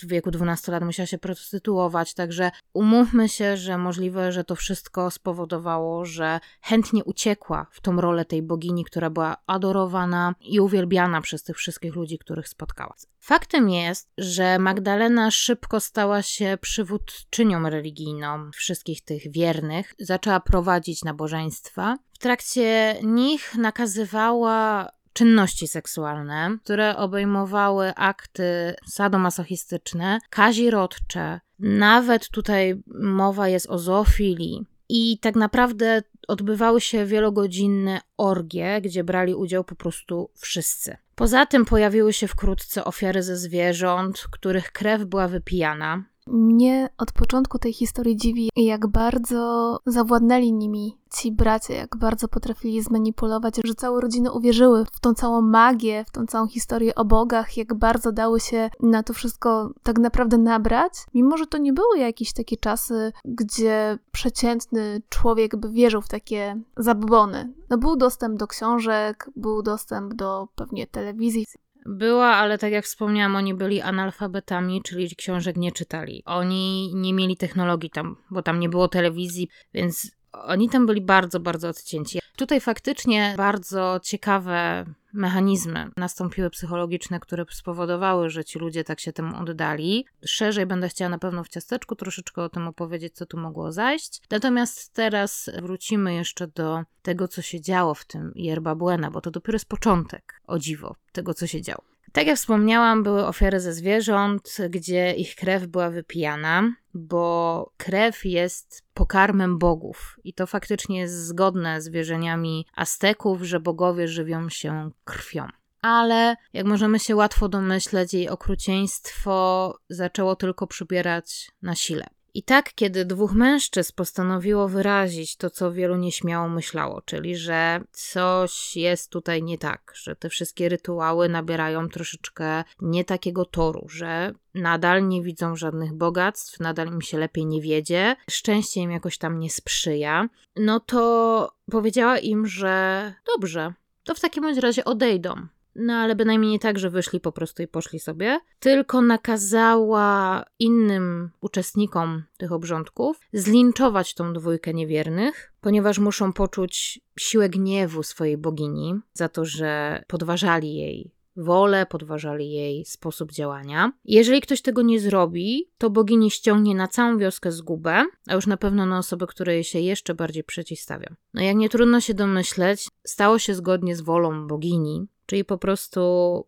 w 0.03 0.07
wieku 0.07 0.31
12 0.31 0.71
lat 0.71 0.83
musiała 0.83 1.07
się 1.07 1.17
prostytuować, 1.17 2.13
także 2.13 2.51
umówmy 2.73 3.29
się, 3.29 3.57
że 3.57 3.77
możliwe, 3.77 4.31
że 4.31 4.43
to 4.43 4.55
wszystko 4.55 5.11
spowodowało, 5.11 6.05
że 6.05 6.39
chętnie 6.61 7.03
uciekła 7.03 7.67
w 7.71 7.81
tą 7.81 8.01
rolę 8.01 8.25
tej 8.25 8.41
bogini, 8.41 8.85
która 8.85 9.09
była 9.09 9.37
adorowana 9.47 10.35
i 10.41 10.59
uwielbiana 10.59 11.21
przez 11.21 11.43
tych 11.43 11.57
wszystkich 11.57 11.95
ludzi, 11.95 12.17
których 12.17 12.47
spotkała. 12.47 12.95
Faktem 13.19 13.69
jest, 13.69 14.09
że 14.17 14.59
Magdalena 14.59 15.31
szybko 15.31 15.79
stała 15.79 16.21
się 16.21 16.57
przywódczynią 16.61 17.69
religijną 17.69 18.51
wszystkich 18.51 19.03
tych 19.03 19.31
wiernych, 19.31 19.93
zaczęła 19.99 20.39
prowadzić 20.39 21.03
nabożeństwa 21.03 21.25
nabożeństwa. 21.25 21.98
W 22.13 22.17
trakcie 22.17 22.96
nich 23.03 23.55
nakazywała 23.55 24.89
czynności 25.13 25.67
seksualne, 25.67 26.58
które 26.63 26.98
obejmowały 26.98 27.94
akty 27.96 28.75
sadomasochistyczne, 28.88 30.20
kazirodcze, 30.29 31.39
nawet 31.60 32.29
tutaj 32.29 32.84
mowa 33.01 33.48
jest 33.48 33.70
o 33.70 33.79
zoofilii. 33.79 34.65
I 34.89 35.20
tak 35.20 35.36
naprawdę 35.36 36.03
odbywały 36.27 36.82
się 36.82 37.05
wielogodzinne 37.05 38.01
orgie, 38.17 38.82
gdzie 38.82 39.03
brali 39.03 39.36
udział 39.36 39.63
po 39.63 39.75
prostu 39.75 40.29
wszyscy. 40.36 40.98
Poza 41.15 41.46
tym 41.46 41.65
pojawiły 41.65 42.13
się 42.13 42.27
wkrótce 42.27 42.86
ofiary 42.86 43.24
ze 43.24 43.38
zwierząt, 43.38 44.25
których 44.32 44.72
krew 44.72 45.05
była 45.05 45.27
wypijana. 45.27 46.03
Mnie 46.27 46.89
od 46.98 47.12
początku 47.12 47.60
tej 47.60 47.74
historii 47.74 48.17
dziwi, 48.17 48.50
jak 48.55 48.88
bardzo 48.88 49.79
zawładnęli 49.86 50.53
nimi 50.53 50.98
ci 51.13 51.32
bracia, 51.32 51.74
jak 51.74 51.98
bardzo 51.98 52.27
potrafili 52.27 52.82
zmanipulować, 52.82 53.55
że 53.63 53.75
całe 53.75 54.01
rodziny 54.01 54.32
uwierzyły 54.32 54.86
w 54.86 55.00
tą 55.00 55.13
całą 55.13 55.41
magię, 55.41 56.05
w 56.08 56.12
tą 56.12 56.25
całą 56.25 56.48
historię 56.48 56.96
o 56.96 57.05
bogach, 57.05 57.58
jak 57.58 57.74
bardzo 57.74 58.12
dały 58.12 58.39
się 58.39 58.70
na 58.79 59.03
to 59.03 59.13
wszystko 59.13 59.74
tak 59.84 60.00
naprawdę 60.00 60.38
nabrać, 60.38 60.94
mimo 61.13 61.38
że 61.38 61.48
to 61.48 61.58
nie 61.58 61.74
były 61.74 61.98
jakieś 62.00 62.34
takie 62.34 62.58
czasy, 62.58 63.12
gdzie 63.25 64.00
przeciętny 64.12 65.01
człowiek 65.10 65.55
by 65.55 65.70
wierzył 65.70 66.01
w 66.01 66.10
takie 66.10 66.62
zabobony. 66.77 67.53
No 67.70 67.77
był 67.77 67.96
dostęp 67.96 68.39
do 68.39 68.48
książek, 68.48 69.29
był 69.36 69.63
dostęp 69.63 70.13
do 70.13 70.48
pewnie 70.55 70.88
telewizji, 70.88 71.46
była, 71.85 72.27
ale 72.27 72.57
tak 72.57 72.71
jak 72.71 72.85
wspomniałam, 72.85 73.35
oni 73.35 73.53
byli 73.53 73.81
analfabetami, 73.81 74.81
czyli 74.81 75.15
książek 75.15 75.57
nie 75.57 75.71
czytali. 75.71 76.23
Oni 76.25 76.91
nie 76.95 77.13
mieli 77.13 77.37
technologii 77.37 77.89
tam, 77.89 78.15
bo 78.31 78.41
tam 78.41 78.59
nie 78.59 78.69
było 78.69 78.87
telewizji, 78.87 79.49
więc 79.73 80.11
oni 80.31 80.69
tam 80.69 80.85
byli 80.85 81.01
bardzo, 81.01 81.39
bardzo 81.39 81.69
odcięci. 81.69 82.19
Tutaj 82.37 82.59
faktycznie 82.59 83.33
bardzo 83.37 83.99
ciekawe 84.03 84.85
mechanizmy 85.15 85.89
nastąpiły 85.98 86.50
psychologiczne, 86.50 87.19
które 87.19 87.45
spowodowały, 87.51 88.29
że 88.29 88.45
ci 88.45 88.60
ludzie 88.60 88.84
tak 88.84 89.00
się 89.00 89.13
temu 89.13 89.38
oddali. 89.41 90.05
Szerzej 90.25 90.65
będę 90.65 90.89
chciała 90.89 91.10
na 91.10 91.19
pewno 91.19 91.43
w 91.43 91.50
ciasteczku 91.50 91.95
troszeczkę 91.95 92.43
o 92.43 92.50
tym 92.50 92.67
opowiedzieć, 92.67 93.15
co 93.15 93.25
tu 93.25 93.38
mogło 93.38 93.72
zajść. 93.72 94.22
Natomiast 94.31 94.93
teraz 94.93 95.50
wrócimy 95.62 96.13
jeszcze 96.13 96.48
do 96.48 96.84
tego, 97.01 97.27
co 97.27 97.41
się 97.41 97.62
działo 97.62 97.93
w 97.93 98.05
tym 98.05 98.31
Yerba 98.36 98.75
Buena, 98.75 99.12
bo 99.12 99.22
to 99.22 99.31
dopiero 99.31 99.55
jest 99.55 99.65
początek, 99.65 100.41
o 100.48 100.60
dziwo, 100.60 100.95
tego, 101.12 101.34
co 101.34 101.48
się 101.48 101.62
działo. 101.62 101.94
Tak 102.15 102.27
jak 102.27 102.38
wspomniałam, 102.38 103.03
były 103.03 103.25
ofiary 103.25 103.60
ze 103.60 103.74
zwierząt, 103.74 104.57
gdzie 104.69 105.13
ich 105.13 105.36
krew 105.36 105.67
była 105.67 105.89
wypijana, 105.89 106.74
bo 106.93 107.72
krew 107.77 108.25
jest 108.25 108.84
pokarmem 108.93 109.57
bogów. 109.57 110.19
I 110.24 110.34
to 110.34 110.48
faktycznie 110.48 111.00
jest 111.00 111.25
zgodne 111.25 111.81
z 111.81 111.89
wierzeniami 111.89 112.65
Azteków, 112.75 113.41
że 113.41 113.60
bogowie 113.60 114.07
żywią 114.07 114.50
się 114.50 114.89
krwią. 115.03 115.48
Ale 115.81 116.36
jak 116.53 116.65
możemy 116.65 117.00
się 117.00 117.15
łatwo 117.15 117.50
domyśleć, 117.50 118.13
jej 118.13 118.29
okrucieństwo 118.29 119.77
zaczęło 119.89 120.36
tylko 120.36 120.67
przybierać 120.67 121.51
na 121.62 121.75
sile. 121.75 122.07
I 122.35 122.43
tak, 122.43 122.73
kiedy 122.73 123.05
dwóch 123.05 123.33
mężczyzn 123.33 123.93
postanowiło 123.95 124.67
wyrazić 124.67 125.35
to, 125.35 125.49
co 125.49 125.71
wielu 125.71 125.95
nieśmiało 125.95 126.49
myślało, 126.49 127.01
czyli 127.01 127.37
że 127.37 127.81
coś 127.91 128.75
jest 128.75 129.11
tutaj 129.11 129.43
nie 129.43 129.57
tak, 129.57 129.93
że 129.95 130.15
te 130.15 130.29
wszystkie 130.29 130.69
rytuały 130.69 131.29
nabierają 131.29 131.89
troszeczkę 131.89 132.63
nie 132.81 133.05
takiego 133.05 133.45
toru, 133.45 133.85
że 133.89 134.33
nadal 134.53 135.07
nie 135.07 135.21
widzą 135.21 135.55
żadnych 135.55 135.93
bogactw, 135.93 136.59
nadal 136.59 136.87
im 136.87 137.01
się 137.01 137.17
lepiej 137.17 137.45
nie 137.45 137.61
wiedzie, 137.61 138.15
szczęście 138.29 138.81
im 138.81 138.91
jakoś 138.91 139.17
tam 139.17 139.39
nie 139.39 139.49
sprzyja, 139.49 140.29
no 140.55 140.79
to 140.79 141.51
powiedziała 141.71 142.17
im, 142.17 142.47
że 142.47 143.13
dobrze, 143.35 143.73
to 144.03 144.15
w 144.15 144.19
takim 144.19 144.59
razie 144.59 144.85
odejdą. 144.85 145.47
No 145.75 145.94
ale 145.94 146.15
bynajmniej 146.15 146.51
nie 146.51 146.60
tak, 146.60 146.79
że 146.79 146.89
wyszli 146.89 147.20
po 147.20 147.32
prostu 147.32 147.63
i 147.63 147.67
poszli 147.67 148.00
sobie, 148.00 148.39
tylko 148.60 149.01
nakazała 149.01 150.44
innym 150.60 151.29
uczestnikom 151.41 152.24
tych 152.38 152.51
obrządków 152.51 153.20
zlinczować 153.34 154.13
tą 154.13 154.34
dwójkę 154.34 154.74
niewiernych, 154.74 155.53
ponieważ 155.62 156.00
muszą 156.00 156.34
poczuć 156.34 157.00
siłę 157.20 157.50
gniewu 157.50 158.03
swojej 158.03 158.38
bogini 158.38 158.96
za 159.13 159.29
to, 159.29 159.46
że 159.46 160.03
podważali 160.08 160.75
jej 160.75 161.15
wolę, 161.38 161.86
podważali 161.86 162.51
jej 162.51 162.86
sposób 162.86 163.32
działania. 163.32 163.91
Jeżeli 164.05 164.41
ktoś 164.41 164.62
tego 164.62 164.82
nie 164.82 165.00
zrobi, 165.00 165.70
to 165.77 165.89
bogini 165.89 166.32
ściągnie 166.32 166.75
na 166.75 166.88
całą 166.88 167.17
wioskę 167.17 167.51
zgubę, 167.51 168.03
a 168.27 168.34
już 168.36 168.48
na 168.48 168.58
pewno 168.58 168.86
na 168.86 168.98
osoby, 168.98 169.27
które 169.27 169.53
jej 169.53 169.63
się 169.63 169.79
jeszcze 169.79 170.15
bardziej 170.15 170.44
przeciwstawią. 170.44 171.15
No 171.34 171.41
jak 171.41 171.55
nie 171.55 171.70
trudno 171.70 172.01
się 172.01 172.13
domyśleć, 172.13 172.88
stało 173.03 173.39
się 173.39 173.55
zgodnie 173.55 173.96
z 173.96 174.01
wolą 174.01 174.48
bogini, 174.48 175.08
Czyli 175.25 175.46
po 175.46 175.58
prostu 175.58 176.01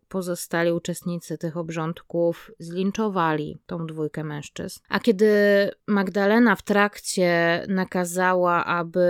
pozostali 0.07 0.71
uczestnicy 0.71 1.37
tych 1.37 1.57
obrządków 1.57 2.51
zlinczowali 2.59 3.57
tą 3.65 3.87
dwójkę 3.87 4.23
mężczyzn. 4.23 4.79
A 4.89 4.99
kiedy 4.99 5.31
Magdalena 5.87 6.55
w 6.55 6.61
trakcie 6.61 7.63
nakazała, 7.67 8.65
aby 8.65 9.07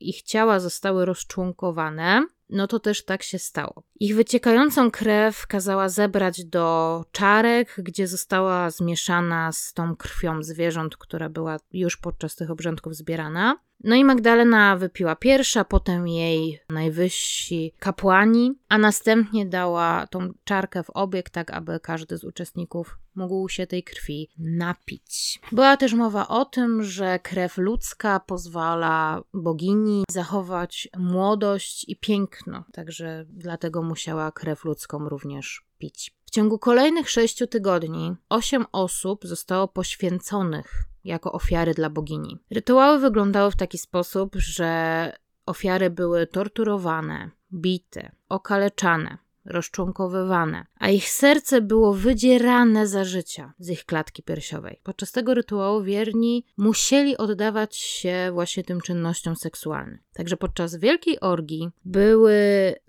ich 0.00 0.22
ciała 0.22 0.60
zostały 0.60 1.04
rozczłonkowane, 1.04 2.26
no 2.50 2.66
to 2.66 2.80
też 2.80 3.04
tak 3.04 3.22
się 3.22 3.38
stało. 3.38 3.82
Ich 4.00 4.16
wyciekającą 4.16 4.90
krew 4.90 5.46
kazała 5.46 5.88
zebrać 5.88 6.44
do 6.44 7.04
czarek, 7.12 7.74
gdzie 7.78 8.06
została 8.06 8.70
zmieszana 8.70 9.52
z 9.52 9.72
tą 9.72 9.96
krwią 9.96 10.42
zwierząt, 10.42 10.96
która 10.96 11.28
była 11.28 11.56
już 11.72 11.96
podczas 11.96 12.36
tych 12.36 12.50
obrządków 12.50 12.94
zbierana. 12.94 13.56
No 13.84 13.94
i 13.94 14.04
Magdalena 14.04 14.76
wypiła 14.76 15.16
pierwsza, 15.16 15.64
potem 15.64 16.08
jej 16.08 16.60
najwyżsi 16.70 17.72
kapłani, 17.78 18.58
a 18.68 18.78
następnie 18.78 19.46
dała 19.46 20.06
tą 20.06 20.32
czarkę 20.44 20.82
w 20.82 20.90
obieg, 20.90 21.30
tak 21.30 21.50
aby 21.50 21.80
każdy 21.80 22.18
z 22.18 22.24
uczestników 22.24 22.98
mógł 23.14 23.48
się 23.48 23.66
tej 23.66 23.82
krwi 23.82 24.28
napić. 24.38 25.40
Była 25.52 25.76
też 25.76 25.94
mowa 25.94 26.28
o 26.28 26.44
tym, 26.44 26.82
że 26.82 27.18
krew 27.18 27.58
ludzka 27.58 28.20
pozwala 28.20 29.22
bogini 29.34 30.04
zachować 30.10 30.88
młodość 30.98 31.88
i 31.88 31.96
piękno, 31.96 32.64
także 32.72 33.24
dlatego 33.28 33.82
musiała 33.82 34.32
krew 34.32 34.64
ludzką 34.64 35.08
również 35.08 35.62
pić. 35.78 36.14
W 36.24 36.30
ciągu 36.30 36.58
kolejnych 36.58 37.10
sześciu 37.10 37.46
tygodni 37.46 38.14
osiem 38.28 38.64
osób 38.72 39.26
zostało 39.26 39.68
poświęconych 39.68 40.84
jako 41.08 41.32
ofiary 41.32 41.74
dla 41.74 41.90
bogini. 41.90 42.38
Rytuały 42.50 42.98
wyglądały 42.98 43.50
w 43.50 43.56
taki 43.56 43.78
sposób, 43.78 44.36
że 44.36 45.12
ofiary 45.46 45.90
były 45.90 46.26
torturowane, 46.26 47.30
bite, 47.52 48.12
okaleczane, 48.28 49.18
rozczłonkowywane, 49.44 50.66
a 50.78 50.88
ich 50.88 51.10
serce 51.10 51.60
było 51.60 51.94
wydzierane 51.94 52.86
za 52.86 53.04
życia 53.04 53.52
z 53.58 53.70
ich 53.70 53.84
klatki 53.84 54.22
piersiowej. 54.22 54.80
Podczas 54.82 55.12
tego 55.12 55.34
rytuału 55.34 55.82
wierni 55.82 56.44
musieli 56.56 57.16
oddawać 57.16 57.76
się 57.76 58.30
właśnie 58.32 58.64
tym 58.64 58.80
czynnościom 58.80 59.36
seksualnym. 59.36 59.98
Także 60.14 60.36
podczas 60.36 60.76
wielkiej 60.76 61.20
orgii 61.20 61.70
były 61.84 62.34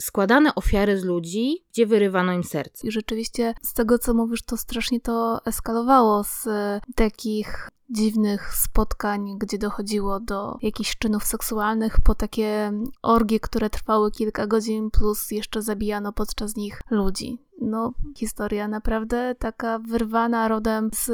składane 0.01 0.55
ofiary 0.55 0.99
z 0.99 1.03
ludzi, 1.03 1.63
gdzie 1.71 1.85
wyrywano 1.85 2.33
im 2.33 2.43
serce. 2.43 2.87
I 2.87 2.91
rzeczywiście 2.91 3.53
z 3.61 3.73
tego, 3.73 3.99
co 3.99 4.13
mówisz, 4.13 4.43
to 4.43 4.57
strasznie 4.57 5.01
to 5.01 5.39
eskalowało 5.45 6.23
z 6.23 6.47
takich 6.95 7.69
dziwnych 7.89 8.55
spotkań, 8.55 9.37
gdzie 9.37 9.57
dochodziło 9.57 10.19
do 10.19 10.57
jakichś 10.61 10.97
czynów 10.97 11.23
seksualnych, 11.23 11.95
po 12.03 12.15
takie 12.15 12.71
orgie, 13.01 13.39
które 13.39 13.69
trwały 13.69 14.11
kilka 14.11 14.47
godzin, 14.47 14.91
plus 14.91 15.31
jeszcze 15.31 15.61
zabijano 15.61 16.13
podczas 16.13 16.55
nich 16.55 16.81
ludzi. 16.91 17.37
No, 17.61 17.93
historia 18.17 18.67
naprawdę 18.67 19.35
taka 19.39 19.79
wyrwana 19.79 20.47
rodem 20.47 20.89
z 20.93 21.11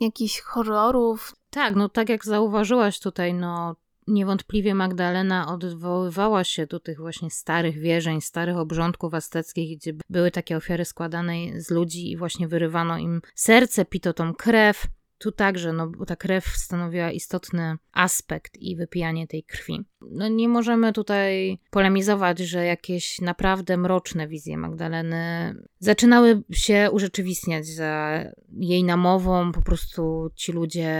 jakichś 0.00 0.40
horrorów. 0.40 1.34
Tak, 1.50 1.76
no 1.76 1.88
tak 1.88 2.08
jak 2.08 2.24
zauważyłaś 2.24 3.00
tutaj, 3.00 3.34
no 3.34 3.76
niewątpliwie 4.08 4.74
Magdalena 4.74 5.52
odwoływała 5.52 6.44
się 6.44 6.66
do 6.66 6.80
tych 6.80 6.98
właśnie 6.98 7.30
starych 7.30 7.78
wierzeń, 7.78 8.20
starych 8.20 8.56
obrządków 8.56 9.14
azteckich, 9.14 9.78
gdzie 9.78 9.92
były 10.10 10.30
takie 10.30 10.56
ofiary 10.56 10.84
składane 10.84 11.34
z 11.56 11.70
ludzi 11.70 12.10
i 12.10 12.16
właśnie 12.16 12.48
wyrywano 12.48 12.98
im 12.98 13.22
serce, 13.34 13.84
pito 13.84 14.12
tą 14.12 14.34
krew. 14.34 14.86
Tu 15.18 15.32
także, 15.32 15.72
no 15.72 15.86
bo 15.86 16.06
ta 16.06 16.16
krew 16.16 16.46
stanowiła 16.46 17.10
istotny 17.10 17.76
aspekt 17.92 18.56
i 18.56 18.76
wypijanie 18.76 19.26
tej 19.26 19.44
krwi. 19.44 19.84
No 20.00 20.28
nie 20.28 20.48
możemy 20.48 20.92
tutaj 20.92 21.58
polemizować, 21.70 22.38
że 22.38 22.64
jakieś 22.64 23.20
naprawdę 23.20 23.76
mroczne 23.76 24.28
wizje 24.28 24.56
Magdaleny 24.56 25.54
zaczynały 25.78 26.42
się 26.50 26.88
urzeczywistniać 26.92 27.66
za 27.66 28.24
jej 28.60 28.84
namową, 28.84 29.52
po 29.52 29.62
prostu 29.62 30.30
ci 30.34 30.52
ludzie 30.52 30.92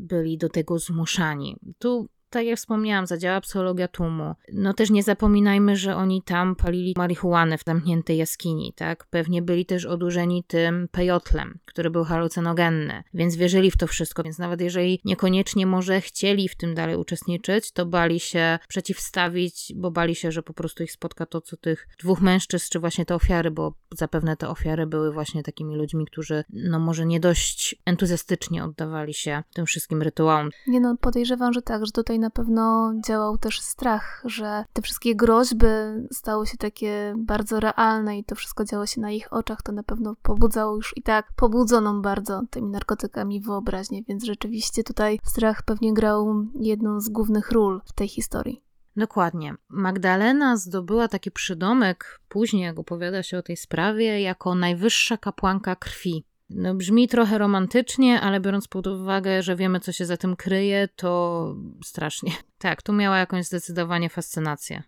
byli 0.00 0.38
do 0.38 0.48
tego 0.48 0.78
zmuszani. 0.78 1.56
Tu 1.78 2.08
tak 2.34 2.46
jak 2.46 2.58
wspomniałam, 2.58 3.06
zadziała 3.06 3.40
psychologia 3.40 3.88
tłumu. 3.88 4.34
No 4.52 4.74
też 4.74 4.90
nie 4.90 5.02
zapominajmy, 5.02 5.76
że 5.76 5.96
oni 5.96 6.22
tam 6.22 6.56
palili 6.56 6.94
marihuanę 6.96 7.58
w 7.58 7.64
zamkniętej 7.64 8.16
jaskini, 8.16 8.72
tak? 8.76 9.06
Pewnie 9.10 9.42
byli 9.42 9.66
też 9.66 9.86
odurzeni 9.86 10.44
tym 10.44 10.88
pejotlem, 10.92 11.58
który 11.64 11.90
był 11.90 12.04
halucynogenny, 12.04 13.02
więc 13.14 13.36
wierzyli 13.36 13.70
w 13.70 13.76
to 13.76 13.86
wszystko, 13.86 14.22
więc 14.22 14.38
nawet 14.38 14.60
jeżeli 14.60 15.00
niekoniecznie 15.04 15.66
może 15.66 16.00
chcieli 16.00 16.48
w 16.48 16.56
tym 16.56 16.74
dalej 16.74 16.96
uczestniczyć, 16.96 17.72
to 17.72 17.86
bali 17.86 18.20
się 18.20 18.58
przeciwstawić, 18.68 19.72
bo 19.76 19.90
bali 19.90 20.14
się, 20.14 20.32
że 20.32 20.42
po 20.42 20.54
prostu 20.54 20.82
ich 20.82 20.92
spotka 20.92 21.26
to, 21.26 21.40
co 21.40 21.56
tych 21.56 21.88
dwóch 21.98 22.20
mężczyzn, 22.20 22.66
czy 22.70 22.80
właśnie 22.80 23.04
te 23.04 23.14
ofiary, 23.14 23.50
bo 23.50 23.74
zapewne 23.94 24.36
te 24.36 24.48
ofiary 24.48 24.86
były 24.86 25.12
właśnie 25.12 25.42
takimi 25.42 25.76
ludźmi, 25.76 26.06
którzy 26.06 26.44
no 26.52 26.78
może 26.78 27.06
nie 27.06 27.20
dość 27.20 27.76
entuzjastycznie 27.86 28.64
oddawali 28.64 29.14
się 29.14 29.42
tym 29.54 29.66
wszystkim 29.66 30.02
rytuałom. 30.02 30.50
Nie 30.66 30.80
no, 30.80 30.96
podejrzewam, 31.00 31.52
że 31.52 31.62
tak, 31.62 31.86
że 31.86 31.92
tutaj 31.92 32.18
na 32.24 32.30
pewno 32.30 32.92
działał 33.06 33.38
też 33.38 33.60
strach, 33.60 34.22
że 34.24 34.64
te 34.72 34.82
wszystkie 34.82 35.16
groźby 35.16 35.66
stały 36.12 36.46
się 36.46 36.56
takie 36.56 37.14
bardzo 37.18 37.60
realne 37.60 38.18
i 38.18 38.24
to 38.24 38.34
wszystko 38.34 38.64
działo 38.64 38.86
się 38.86 39.00
na 39.00 39.10
ich 39.10 39.32
oczach, 39.32 39.62
to 39.62 39.72
na 39.72 39.82
pewno 39.82 40.16
pobudzało 40.22 40.76
już 40.76 40.96
i 40.96 41.02
tak 41.02 41.32
pobudzoną 41.36 42.02
bardzo 42.02 42.42
tymi 42.50 42.70
narkotykami 42.70 43.40
wyobraźnię, 43.40 44.02
więc 44.02 44.24
rzeczywiście 44.24 44.84
tutaj 44.84 45.18
strach 45.24 45.62
pewnie 45.62 45.94
grał 45.94 46.46
jedną 46.54 47.00
z 47.00 47.08
głównych 47.08 47.52
ról 47.52 47.80
w 47.84 47.92
tej 47.92 48.08
historii. 48.08 48.62
Dokładnie. 48.96 49.54
Magdalena 49.68 50.56
zdobyła 50.56 51.08
taki 51.08 51.30
przydomek, 51.30 52.20
później 52.28 52.62
jak 52.62 52.78
opowiada 52.78 53.22
się 53.22 53.38
o 53.38 53.42
tej 53.42 53.56
sprawie, 53.56 54.20
jako 54.20 54.54
najwyższa 54.54 55.16
kapłanka 55.16 55.76
krwi. 55.76 56.24
No, 56.50 56.74
brzmi 56.74 57.08
trochę 57.08 57.38
romantycznie, 57.38 58.20
ale 58.20 58.40
biorąc 58.40 58.68
pod 58.68 58.86
uwagę, 58.86 59.42
że 59.42 59.56
wiemy, 59.56 59.80
co 59.80 59.92
się 59.92 60.06
za 60.06 60.16
tym 60.16 60.36
kryje, 60.36 60.88
to 60.96 61.54
strasznie. 61.84 62.32
Tak, 62.58 62.82
tu 62.82 62.92
miała 62.92 63.18
jakąś 63.18 63.46
zdecydowanie 63.46 64.08
fascynację. 64.08 64.82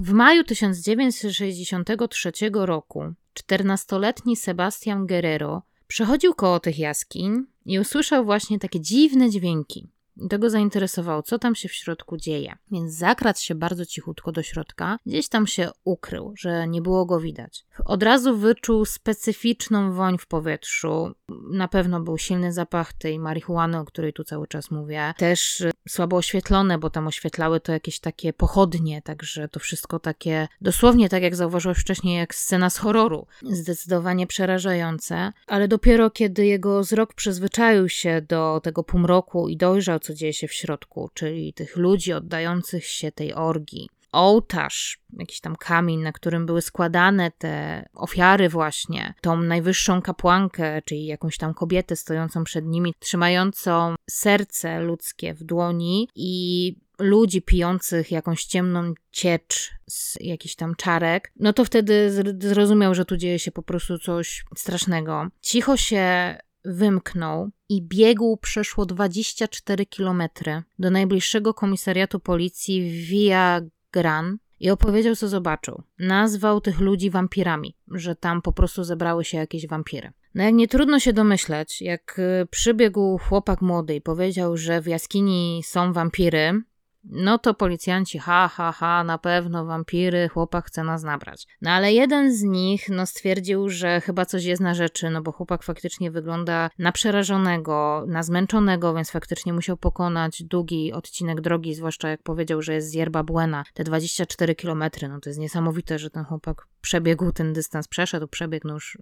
W 0.00 0.12
maju 0.12 0.44
1963 0.44 2.32
roku 2.52 3.04
14-letni 3.34 4.36
Sebastian 4.36 5.06
Guerrero 5.06 5.62
przechodził 5.86 6.34
koło 6.34 6.60
tych 6.60 6.78
jaskiń 6.78 7.46
i 7.64 7.78
usłyszał 7.78 8.24
właśnie 8.24 8.58
takie 8.58 8.80
dziwne 8.80 9.30
dźwięki. 9.30 9.88
I 10.16 10.28
to 10.28 10.38
go 10.38 10.50
zainteresowało, 10.50 11.22
co 11.22 11.38
tam 11.38 11.54
się 11.54 11.68
w 11.68 11.72
środku 11.72 12.16
dzieje. 12.16 12.56
Więc 12.70 12.92
zakradł 12.92 13.40
się 13.40 13.54
bardzo 13.54 13.86
cichutko 13.86 14.32
do 14.32 14.42
środka, 14.42 14.98
gdzieś 15.06 15.28
tam 15.28 15.46
się 15.46 15.70
ukrył, 15.84 16.34
że 16.38 16.68
nie 16.68 16.82
było 16.82 17.06
go 17.06 17.20
widać. 17.20 17.64
Od 17.84 18.02
razu 18.02 18.36
wyczuł 18.36 18.84
specyficzną 18.84 19.92
woń 19.92 20.18
w 20.18 20.26
powietrzu. 20.26 21.14
Na 21.52 21.68
pewno 21.68 22.00
był 22.00 22.18
silny 22.18 22.52
zapach 22.52 22.92
tej 22.92 23.18
marihuany, 23.18 23.78
o 23.78 23.84
której 23.84 24.12
tu 24.12 24.24
cały 24.24 24.46
czas 24.46 24.70
mówię. 24.70 25.14
Też 25.16 25.62
słabo 25.88 26.16
oświetlone, 26.16 26.78
bo 26.78 26.90
tam 26.90 27.06
oświetlały 27.06 27.60
to 27.60 27.72
jakieś 27.72 28.00
takie 28.00 28.32
pochodnie, 28.32 29.02
także 29.02 29.48
to 29.48 29.60
wszystko 29.60 29.98
takie 29.98 30.48
dosłownie 30.60 31.08
tak 31.08 31.22
jak 31.22 31.36
zauważyłaś 31.36 31.78
wcześniej, 31.78 32.18
jak 32.18 32.34
scena 32.34 32.70
z 32.70 32.78
horroru. 32.78 33.26
Zdecydowanie 33.42 34.26
przerażające, 34.26 35.32
ale 35.46 35.68
dopiero 35.68 36.10
kiedy 36.10 36.46
jego 36.46 36.80
wzrok 36.80 37.14
przyzwyczaił 37.14 37.88
się 37.88 38.22
do 38.28 38.60
tego 38.62 38.82
półmroku 38.82 39.48
i 39.48 39.56
dojrzał, 39.56 39.98
co 40.06 40.14
dzieje 40.14 40.32
się 40.32 40.48
w 40.48 40.52
środku, 40.52 41.10
czyli 41.14 41.52
tych 41.52 41.76
ludzi 41.76 42.12
oddających 42.12 42.86
się 42.86 43.12
tej 43.12 43.34
orgii, 43.34 43.88
ołtarz, 44.12 44.98
jakiś 45.18 45.40
tam 45.40 45.56
kamień, 45.56 46.00
na 46.00 46.12
którym 46.12 46.46
były 46.46 46.62
składane 46.62 47.30
te 47.30 47.84
ofiary, 47.94 48.48
właśnie, 48.48 49.14
tą 49.20 49.36
najwyższą 49.36 50.02
kapłankę, 50.02 50.82
czyli 50.82 51.06
jakąś 51.06 51.38
tam 51.38 51.54
kobietę 51.54 51.96
stojącą 51.96 52.44
przed 52.44 52.66
nimi, 52.66 52.94
trzymającą 52.98 53.94
serce 54.10 54.80
ludzkie 54.80 55.34
w 55.34 55.44
dłoni 55.44 56.08
i 56.14 56.74
ludzi 56.98 57.42
pijących 57.42 58.10
jakąś 58.10 58.44
ciemną 58.44 58.94
ciecz 59.10 59.70
z 59.86 60.16
jakichś 60.20 60.54
tam 60.54 60.74
czarek, 60.74 61.32
no 61.36 61.52
to 61.52 61.64
wtedy 61.64 62.10
zrozumiał, 62.38 62.94
że 62.94 63.04
tu 63.04 63.16
dzieje 63.16 63.38
się 63.38 63.52
po 63.52 63.62
prostu 63.62 63.98
coś 63.98 64.44
strasznego. 64.56 65.26
Cicho 65.40 65.76
się 65.76 66.36
wymknął 66.66 67.50
i 67.68 67.82
biegł 67.82 68.36
przeszło 68.36 68.86
24 68.86 69.86
kilometry 69.86 70.62
do 70.78 70.90
najbliższego 70.90 71.54
komisariatu 71.54 72.20
policji 72.20 72.90
Via 72.90 73.60
Gran 73.92 74.38
i 74.60 74.70
opowiedział, 74.70 75.16
co 75.16 75.28
zobaczył. 75.28 75.82
Nazwał 75.98 76.60
tych 76.60 76.80
ludzi 76.80 77.10
wampirami, 77.10 77.76
że 77.90 78.16
tam 78.16 78.42
po 78.42 78.52
prostu 78.52 78.84
zebrały 78.84 79.24
się 79.24 79.38
jakieś 79.38 79.66
wampiry. 79.66 80.12
No 80.34 80.42
jak 80.42 80.54
nie 80.54 80.68
trudno 80.68 81.00
się 81.00 81.12
domyśleć, 81.12 81.82
jak 81.82 82.18
y, 82.18 82.46
przybiegł 82.50 83.18
chłopak 83.18 83.60
młody 83.60 83.94
i 83.94 84.00
powiedział, 84.00 84.56
że 84.56 84.80
w 84.80 84.86
jaskini 84.86 85.62
są 85.64 85.92
wampiry, 85.92 86.62
no 87.10 87.38
to 87.38 87.54
policjanci, 87.54 88.18
ha, 88.18 88.48
ha, 88.48 88.72
ha, 88.72 89.04
na 89.04 89.18
pewno 89.18 89.64
wampiry, 89.64 90.28
chłopak 90.28 90.66
chce 90.66 90.84
nas 90.84 91.02
nabrać. 91.02 91.46
No 91.62 91.70
ale 91.70 91.92
jeden 91.92 92.32
z 92.36 92.42
nich, 92.42 92.88
no 92.88 93.06
stwierdził, 93.06 93.68
że 93.68 94.00
chyba 94.00 94.26
coś 94.26 94.44
jest 94.44 94.62
na 94.62 94.74
rzeczy, 94.74 95.10
no 95.10 95.22
bo 95.22 95.32
chłopak 95.32 95.62
faktycznie 95.62 96.10
wygląda 96.10 96.70
na 96.78 96.92
przerażonego, 96.92 98.04
na 98.08 98.22
zmęczonego, 98.22 98.94
więc 98.94 99.10
faktycznie 99.10 99.52
musiał 99.52 99.76
pokonać 99.76 100.42
długi 100.42 100.92
odcinek 100.92 101.40
drogi, 101.40 101.74
zwłaszcza 101.74 102.08
jak 102.08 102.22
powiedział, 102.22 102.62
że 102.62 102.74
jest 102.74 102.90
z 102.90 102.94
Yerba 102.94 103.22
Buena, 103.22 103.64
te 103.74 103.84
24 103.84 104.54
kilometry, 104.54 105.08
no 105.08 105.20
to 105.20 105.30
jest 105.30 105.40
niesamowite, 105.40 105.98
że 105.98 106.10
ten 106.10 106.24
chłopak 106.24 106.66
przebiegł 106.80 107.32
ten 107.32 107.52
dystans, 107.52 107.88
przeszedł, 107.88 108.28
przebiegł, 108.28 108.68
no 108.68 108.74
już 108.74 108.98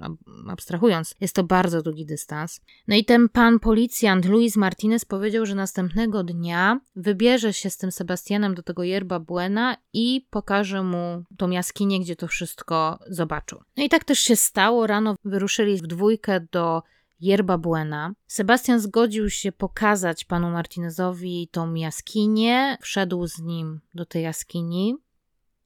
abstrahując, 0.49 1.15
jest 1.21 1.35
to 1.35 1.45
bardzo 1.45 1.83
długi 1.83 2.07
dystans. 2.07 2.61
No 2.89 2.97
i 2.97 3.05
ten 3.05 3.29
pan 3.29 3.59
policjant 3.59 4.25
Luis 4.25 4.57
Martinez 4.57 5.05
powiedział, 5.05 5.47
że 5.47 5.55
następnego 5.55 6.25
dnia 6.25 6.81
wybierze 6.97 7.53
się 7.53 7.71
z 7.71 7.77
tym 7.77 7.93
Sebastianem 7.95 8.55
do 8.55 8.63
tego 8.63 8.83
Yerba 8.83 9.21
Buena 9.21 9.77
i 9.93 10.27
pokaże 10.31 10.83
mu 10.83 11.25
tą 11.37 11.51
jaskinię, 11.51 12.01
gdzie 12.01 12.17
to 12.17 12.29
wszystko 12.29 12.99
zobaczył. 13.07 13.61
No 13.77 13.85
i 13.85 13.89
tak 13.89 14.05
też 14.05 14.19
się 14.19 14.37
stało. 14.37 14.87
Rano 14.87 15.17
wyruszyli 15.25 15.77
w 15.77 15.87
dwójkę 15.87 16.41
do 16.53 16.83
Yerba 17.21 17.59
Buena. 17.59 18.13
Sebastian 18.27 18.81
zgodził 18.81 19.31
się 19.31 19.53
pokazać 19.53 20.25
panu 20.25 20.51
Martinezowi 20.51 21.49
tą 21.53 21.75
jaskinię, 21.75 22.79
wszedł 22.81 23.27
z 23.27 23.39
nim 23.39 23.81
do 23.95 24.07
tej 24.07 24.23
jaskini. 24.23 24.97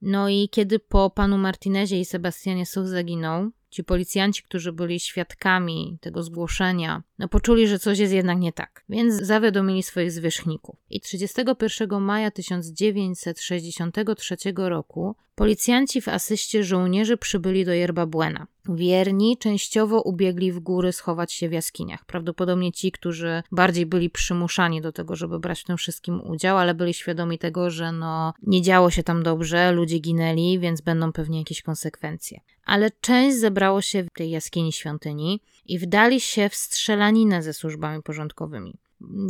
No 0.03 0.29
i 0.29 0.49
kiedy 0.49 0.79
po 0.79 1.11
panu 1.11 1.39
Martinezie 1.39 2.01
i 2.01 2.05
Sebastianie 2.05 2.67
Such 2.67 2.87
zaginął, 2.87 3.51
ci 3.71 3.85
policjanci, 3.85 4.43
którzy 4.43 4.73
byli 4.73 5.01
świadkami 5.01 5.99
tego 6.01 6.23
zgłoszenia, 6.23 7.03
no 7.19 7.29
poczuli, 7.29 7.69
że 7.69 7.79
coś 7.79 7.99
jest 7.99 8.13
jednak 8.13 8.39
nie 8.39 8.53
tak, 8.53 8.85
więc 8.89 9.15
zawiadomili 9.15 9.83
swoich 9.83 10.13
zwierzchników. 10.13 10.77
I 10.91 11.01
31 11.01 12.01
maja 12.01 12.31
1963 12.31 14.37
roku 14.57 15.17
policjanci 15.39 16.01
w 16.01 16.09
asyście 16.09 16.65
żołnierzy 16.65 17.17
przybyli 17.17 17.65
do 17.65 17.73
Yerba 17.73 18.07
Buena. 18.07 18.47
Wierni 18.69 19.37
częściowo 19.39 20.03
ubiegli 20.03 20.53
w 20.53 20.59
góry 20.59 20.93
schować 20.93 21.33
się 21.33 21.49
w 21.49 21.53
jaskiniach. 21.53 22.05
Prawdopodobnie 22.05 22.73
ci, 22.73 22.93
którzy 22.93 23.43
bardziej 23.53 23.87
byli 23.87 24.11
przymuszani 24.11 24.81
do 24.81 24.93
tego, 24.93 25.17
żeby 25.17 25.39
brać 25.39 25.61
w 25.61 25.65
tym 25.65 25.77
wszystkim 25.77 26.21
udział, 26.21 26.59
ale 26.59 26.75
byli 26.75 26.95
świadomi 26.95 27.39
tego, 27.39 27.71
że 27.71 27.93
no 27.93 28.35
nie 28.43 28.63
działo 28.63 28.91
się 28.91 29.03
tam 29.03 29.23
dobrze, 29.23 29.73
ludzie 29.73 29.99
ginęli, 29.99 30.59
więc 30.59 30.81
będą 30.81 31.13
pewnie 31.13 31.39
jakieś 31.39 31.63
konsekwencje. 31.63 32.41
Ale 32.65 32.91
część 33.01 33.37
zebrało 33.37 33.83
się 33.83 34.05
w 34.05 34.11
tej 34.11 34.31
jaskini 34.31 34.73
świątyni 34.73 35.41
i 35.67 35.79
wdali 35.79 36.21
się 36.21 36.49
w 36.49 36.55
strzelaninę 36.55 37.43
ze 37.43 37.53
służbami 37.53 38.03
porządkowymi. 38.03 38.75